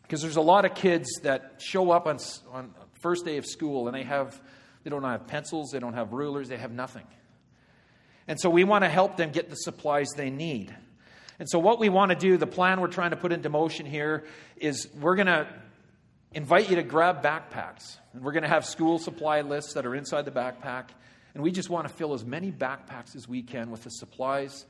Because 0.02 0.22
there's 0.22 0.36
a 0.36 0.42
lot 0.42 0.64
of 0.64 0.74
kids 0.74 1.08
that 1.22 1.56
show 1.58 1.90
up 1.90 2.06
on, 2.06 2.18
on 2.52 2.72
first 3.00 3.24
day 3.24 3.36
of 3.36 3.44
school 3.44 3.88
and 3.88 3.96
they 3.96 4.04
have 4.04 4.40
they 4.84 4.90
don't 4.90 5.02
have 5.02 5.26
pencils, 5.26 5.70
they 5.70 5.78
don't 5.78 5.94
have 5.94 6.12
rulers, 6.12 6.48
they 6.48 6.58
have 6.58 6.70
nothing. 6.70 7.06
And 8.28 8.38
so 8.38 8.48
we 8.50 8.64
want 8.64 8.84
to 8.84 8.88
help 8.88 9.16
them 9.16 9.30
get 9.30 9.50
the 9.50 9.56
supplies 9.56 10.08
they 10.16 10.30
need. 10.30 10.74
And 11.38 11.48
so, 11.48 11.58
what 11.58 11.78
we 11.78 11.88
want 11.88 12.10
to 12.10 12.16
do, 12.16 12.36
the 12.36 12.46
plan 12.46 12.80
we're 12.80 12.88
trying 12.88 13.10
to 13.10 13.16
put 13.16 13.32
into 13.32 13.48
motion 13.48 13.86
here, 13.86 14.24
is 14.56 14.88
we're 15.00 15.16
going 15.16 15.26
to 15.26 15.48
invite 16.32 16.70
you 16.70 16.76
to 16.76 16.82
grab 16.82 17.22
backpacks. 17.22 17.96
And 18.12 18.22
we're 18.22 18.32
going 18.32 18.42
to 18.42 18.48
have 18.48 18.64
school 18.64 18.98
supply 18.98 19.40
lists 19.40 19.74
that 19.74 19.86
are 19.86 19.94
inside 19.94 20.24
the 20.24 20.30
backpack. 20.30 20.86
And 21.34 21.42
we 21.42 21.50
just 21.50 21.70
want 21.70 21.88
to 21.88 21.94
fill 21.94 22.14
as 22.14 22.24
many 22.24 22.52
backpacks 22.52 23.16
as 23.16 23.28
we 23.28 23.42
can 23.42 23.70
with 23.70 23.82
the 23.82 23.90
supplies 23.90 24.66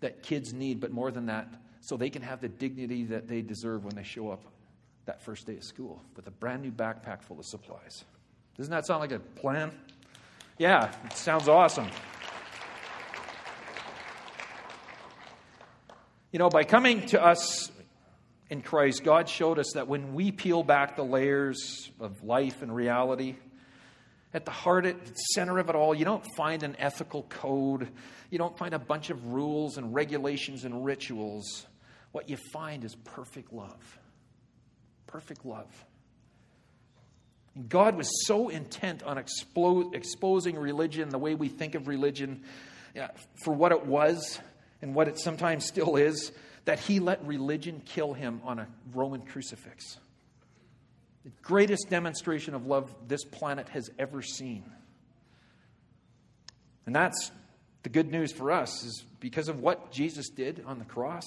that 0.00 0.22
kids 0.22 0.52
need, 0.52 0.80
but 0.80 0.90
more 0.90 1.10
than 1.10 1.26
that, 1.26 1.48
so 1.80 1.96
they 1.96 2.10
can 2.10 2.22
have 2.22 2.40
the 2.40 2.48
dignity 2.48 3.04
that 3.04 3.28
they 3.28 3.42
deserve 3.42 3.84
when 3.84 3.94
they 3.94 4.02
show 4.02 4.30
up 4.30 4.42
that 5.06 5.22
first 5.22 5.46
day 5.46 5.56
of 5.56 5.64
school 5.64 6.02
with 6.16 6.26
a 6.26 6.30
brand 6.30 6.62
new 6.62 6.70
backpack 6.70 7.22
full 7.22 7.38
of 7.38 7.46
supplies. 7.46 8.04
Doesn't 8.56 8.72
that 8.72 8.86
sound 8.86 9.00
like 9.00 9.12
a 9.12 9.18
plan? 9.18 9.72
Yeah, 10.58 10.92
it 11.04 11.12
sounds 11.12 11.48
awesome. 11.48 11.88
You 16.36 16.38
know, 16.38 16.50
by 16.50 16.64
coming 16.64 17.00
to 17.06 17.24
us 17.24 17.72
in 18.50 18.60
Christ, 18.60 19.02
God 19.02 19.26
showed 19.26 19.58
us 19.58 19.72
that 19.72 19.88
when 19.88 20.12
we 20.12 20.30
peel 20.30 20.62
back 20.62 20.94
the 20.94 21.02
layers 21.02 21.90
of 21.98 22.22
life 22.22 22.60
and 22.60 22.76
reality, 22.76 23.36
at 24.34 24.44
the 24.44 24.50
heart, 24.50 24.84
at 24.84 25.02
the 25.02 25.14
center 25.32 25.58
of 25.58 25.70
it 25.70 25.74
all, 25.74 25.94
you 25.94 26.04
don't 26.04 26.26
find 26.36 26.62
an 26.62 26.76
ethical 26.78 27.22
code. 27.22 27.88
You 28.28 28.36
don't 28.36 28.58
find 28.58 28.74
a 28.74 28.78
bunch 28.78 29.08
of 29.08 29.32
rules 29.32 29.78
and 29.78 29.94
regulations 29.94 30.66
and 30.66 30.84
rituals. 30.84 31.66
What 32.12 32.28
you 32.28 32.36
find 32.52 32.84
is 32.84 32.94
perfect 32.96 33.50
love. 33.50 33.98
Perfect 35.06 35.46
love. 35.46 35.72
And 37.54 37.66
God 37.66 37.96
was 37.96 38.10
so 38.26 38.50
intent 38.50 39.02
on 39.04 39.16
expo- 39.16 39.94
exposing 39.94 40.58
religion, 40.58 41.08
the 41.08 41.18
way 41.18 41.34
we 41.34 41.48
think 41.48 41.74
of 41.74 41.88
religion, 41.88 42.42
for 43.42 43.54
what 43.54 43.72
it 43.72 43.86
was 43.86 44.38
and 44.82 44.94
what 44.94 45.08
it 45.08 45.18
sometimes 45.18 45.64
still 45.64 45.96
is, 45.96 46.32
that 46.64 46.78
he 46.80 47.00
let 47.00 47.24
religion 47.24 47.80
kill 47.84 48.12
him 48.12 48.40
on 48.44 48.58
a 48.58 48.68
Roman 48.92 49.22
crucifix. 49.22 49.98
The 51.24 51.30
greatest 51.42 51.88
demonstration 51.90 52.54
of 52.54 52.66
love 52.66 52.94
this 53.08 53.24
planet 53.24 53.68
has 53.70 53.88
ever 53.98 54.22
seen. 54.22 54.64
And 56.86 56.94
that's 56.94 57.30
the 57.82 57.88
good 57.88 58.10
news 58.10 58.32
for 58.32 58.50
us 58.50 58.84
is 58.84 59.04
because 59.20 59.48
of 59.48 59.60
what 59.60 59.90
Jesus 59.90 60.28
did 60.28 60.62
on 60.66 60.78
the 60.78 60.84
cross, 60.84 61.24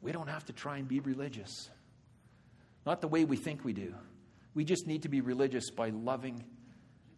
we 0.00 0.12
don't 0.12 0.28
have 0.28 0.44
to 0.46 0.52
try 0.52 0.78
and 0.78 0.86
be 0.86 1.00
religious. 1.00 1.70
Not 2.86 3.00
the 3.00 3.08
way 3.08 3.24
we 3.24 3.36
think 3.36 3.64
we 3.64 3.72
do. 3.72 3.94
We 4.54 4.64
just 4.64 4.86
need 4.86 5.02
to 5.02 5.08
be 5.08 5.20
religious 5.20 5.70
by 5.70 5.90
loving 5.90 6.44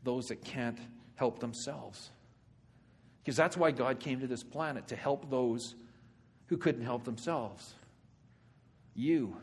those 0.03 0.27
that 0.27 0.45
can't 0.45 0.79
help 1.15 1.39
themselves. 1.39 2.11
Because 3.23 3.37
that's 3.37 3.57
why 3.57 3.71
God 3.71 4.01
came 4.01 4.21
to 4.21 4.27
this 4.27 4.43
planet 4.43 4.89
to 4.89 4.97
help 4.97 5.31
those 5.31 5.75
who 6.47 6.57
couldn't 6.57 6.85
help 6.85 7.05
themselves. 7.05 7.75
You 8.95 9.37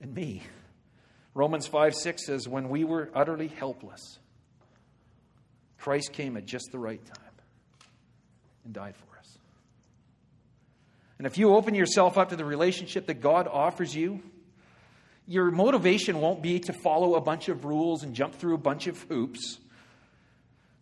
and 0.00 0.14
me. 0.14 0.42
Romans 1.34 1.66
5 1.66 1.94
6 1.94 2.26
says, 2.26 2.48
When 2.48 2.68
we 2.68 2.84
were 2.84 3.10
utterly 3.14 3.48
helpless, 3.48 4.18
Christ 5.78 6.12
came 6.12 6.36
at 6.36 6.44
just 6.44 6.66
the 6.72 6.78
right 6.78 7.04
time 7.04 7.32
and 8.64 8.74
died 8.74 8.96
for 8.96 9.18
us. 9.18 9.38
And 11.18 11.26
if 11.26 11.38
you 11.38 11.54
open 11.54 11.74
yourself 11.74 12.18
up 12.18 12.30
to 12.30 12.36
the 12.36 12.44
relationship 12.44 13.06
that 13.06 13.20
God 13.20 13.46
offers 13.46 13.94
you, 13.94 14.22
your 15.26 15.50
motivation 15.50 16.20
won't 16.20 16.42
be 16.42 16.58
to 16.60 16.72
follow 16.72 17.14
a 17.14 17.20
bunch 17.20 17.48
of 17.48 17.64
rules 17.64 18.02
and 18.02 18.14
jump 18.14 18.34
through 18.34 18.54
a 18.54 18.58
bunch 18.58 18.88
of 18.88 19.00
hoops 19.02 19.58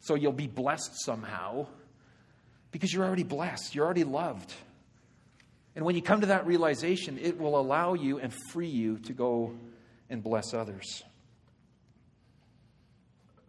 so 0.00 0.14
you'll 0.14 0.32
be 0.32 0.46
blessed 0.46 1.04
somehow 1.04 1.66
because 2.70 2.92
you're 2.92 3.04
already 3.04 3.22
blessed, 3.22 3.74
you're 3.74 3.84
already 3.84 4.04
loved. 4.04 4.52
And 5.74 5.84
when 5.84 5.94
you 5.94 6.02
come 6.02 6.20
to 6.22 6.26
that 6.28 6.46
realization, 6.46 7.18
it 7.20 7.38
will 7.38 7.58
allow 7.58 7.94
you 7.94 8.18
and 8.18 8.32
free 8.50 8.68
you 8.68 8.98
to 9.00 9.12
go 9.12 9.54
and 10.10 10.22
bless 10.22 10.52
others. 10.52 11.02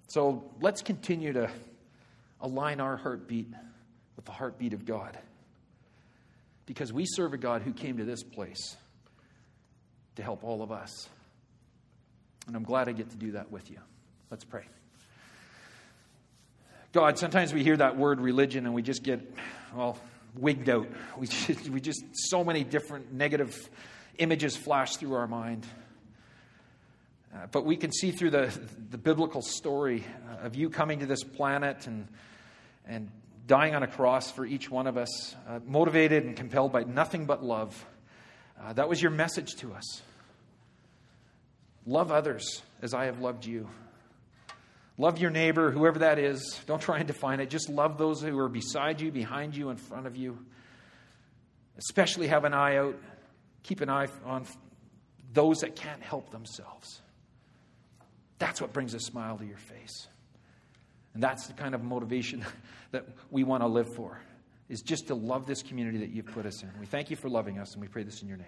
So 0.07 0.43
let's 0.61 0.81
continue 0.81 1.33
to 1.33 1.49
align 2.41 2.79
our 2.79 2.97
heartbeat 2.97 3.47
with 4.15 4.25
the 4.25 4.31
heartbeat 4.31 4.73
of 4.73 4.85
God. 4.85 5.17
Because 6.65 6.93
we 6.93 7.05
serve 7.05 7.33
a 7.33 7.37
God 7.37 7.61
who 7.61 7.73
came 7.73 7.97
to 7.97 8.05
this 8.05 8.23
place 8.23 8.75
to 10.15 10.23
help 10.23 10.43
all 10.43 10.61
of 10.61 10.71
us. 10.71 11.09
And 12.47 12.55
I'm 12.55 12.63
glad 12.63 12.89
I 12.89 12.91
get 12.91 13.09
to 13.11 13.17
do 13.17 13.31
that 13.33 13.51
with 13.51 13.69
you. 13.69 13.77
Let's 14.29 14.43
pray. 14.43 14.65
God, 16.91 17.19
sometimes 17.19 17.53
we 17.53 17.63
hear 17.63 17.77
that 17.77 17.97
word 17.97 18.19
religion 18.19 18.65
and 18.65 18.73
we 18.73 18.81
just 18.81 19.03
get, 19.03 19.21
well, 19.75 19.97
wigged 20.35 20.67
out. 20.69 20.87
We 21.17 21.27
just, 21.27 21.69
we 21.69 21.79
just 21.79 22.03
so 22.13 22.43
many 22.43 22.63
different 22.63 23.13
negative 23.13 23.69
images 24.17 24.57
flash 24.57 24.95
through 24.95 25.13
our 25.13 25.27
mind. 25.27 25.67
Uh, 27.33 27.45
but 27.51 27.63
we 27.63 27.77
can 27.77 27.91
see 27.91 28.09
through 28.09 28.31
the, 28.31 28.59
the 28.89 28.97
biblical 28.97 29.43
story 29.43 30.03
uh, 30.31 30.45
of 30.45 30.55
you 30.55 30.71
coming 30.71 30.99
to 30.99 31.05
this 31.05 31.23
planet 31.23 31.85
and, 31.85 32.07
and 32.87 33.11
dying 33.45 33.75
on 33.75 33.83
a 33.83 33.87
cross 33.87 34.31
for 34.31 34.43
each 34.43 34.71
one 34.71 34.87
of 34.87 34.97
us, 34.97 35.35
uh, 35.47 35.59
motivated 35.67 36.23
and 36.23 36.35
compelled 36.35 36.71
by 36.71 36.83
nothing 36.83 37.25
but 37.25 37.43
love. 37.43 37.85
Uh, 38.59 38.73
that 38.73 38.89
was 38.89 38.99
your 38.99 39.11
message 39.11 39.55
to 39.57 39.73
us. 39.73 40.01
Love 41.85 42.11
others 42.11 42.63
as 42.81 42.95
I 42.95 43.05
have 43.05 43.19
loved 43.19 43.45
you. 43.45 43.69
Love 44.99 45.17
your 45.17 45.31
neighbor, 45.31 45.71
whoever 45.71 45.99
that 45.99 46.19
is. 46.19 46.59
Don't 46.65 46.81
try 46.81 46.97
and 46.97 47.07
define 47.07 47.39
it. 47.39 47.49
Just 47.49 47.69
love 47.69 47.97
those 47.97 48.21
who 48.21 48.37
are 48.37 48.49
beside 48.49 48.99
you, 48.99 49.13
behind 49.13 49.55
you, 49.55 49.69
in 49.69 49.77
front 49.77 50.05
of 50.05 50.17
you. 50.17 50.37
Especially 51.77 52.27
have 52.27 52.43
an 52.43 52.53
eye 52.53 52.75
out. 52.75 52.97
Keep 53.63 53.79
an 53.79 53.89
eye 53.89 54.07
on 54.25 54.45
those 55.31 55.59
that 55.59 55.77
can't 55.77 56.03
help 56.03 56.31
themselves. 56.31 57.01
That's 58.39 58.59
what 58.59 58.73
brings 58.73 58.93
a 58.93 58.99
smile 58.99 59.37
to 59.37 59.45
your 59.45 59.57
face. 59.57 60.07
And 61.13 61.23
that's 61.23 61.47
the 61.47 61.53
kind 61.53 61.73
of 61.73 61.81
motivation 61.81 62.45
that 62.91 63.05
we 63.31 63.45
want 63.45 63.63
to 63.63 63.67
live 63.67 63.87
for, 63.95 64.19
is 64.67 64.81
just 64.81 65.07
to 65.07 65.15
love 65.15 65.45
this 65.45 65.63
community 65.63 65.99
that 65.99 66.09
you've 66.09 66.27
put 66.27 66.45
us 66.45 66.61
in. 66.61 66.71
We 66.77 66.85
thank 66.85 67.09
you 67.09 67.15
for 67.15 67.29
loving 67.29 67.57
us, 67.57 67.71
and 67.71 67.81
we 67.81 67.87
pray 67.87 68.03
this 68.03 68.21
in 68.21 68.27
your 68.27 68.37
name. 68.37 68.47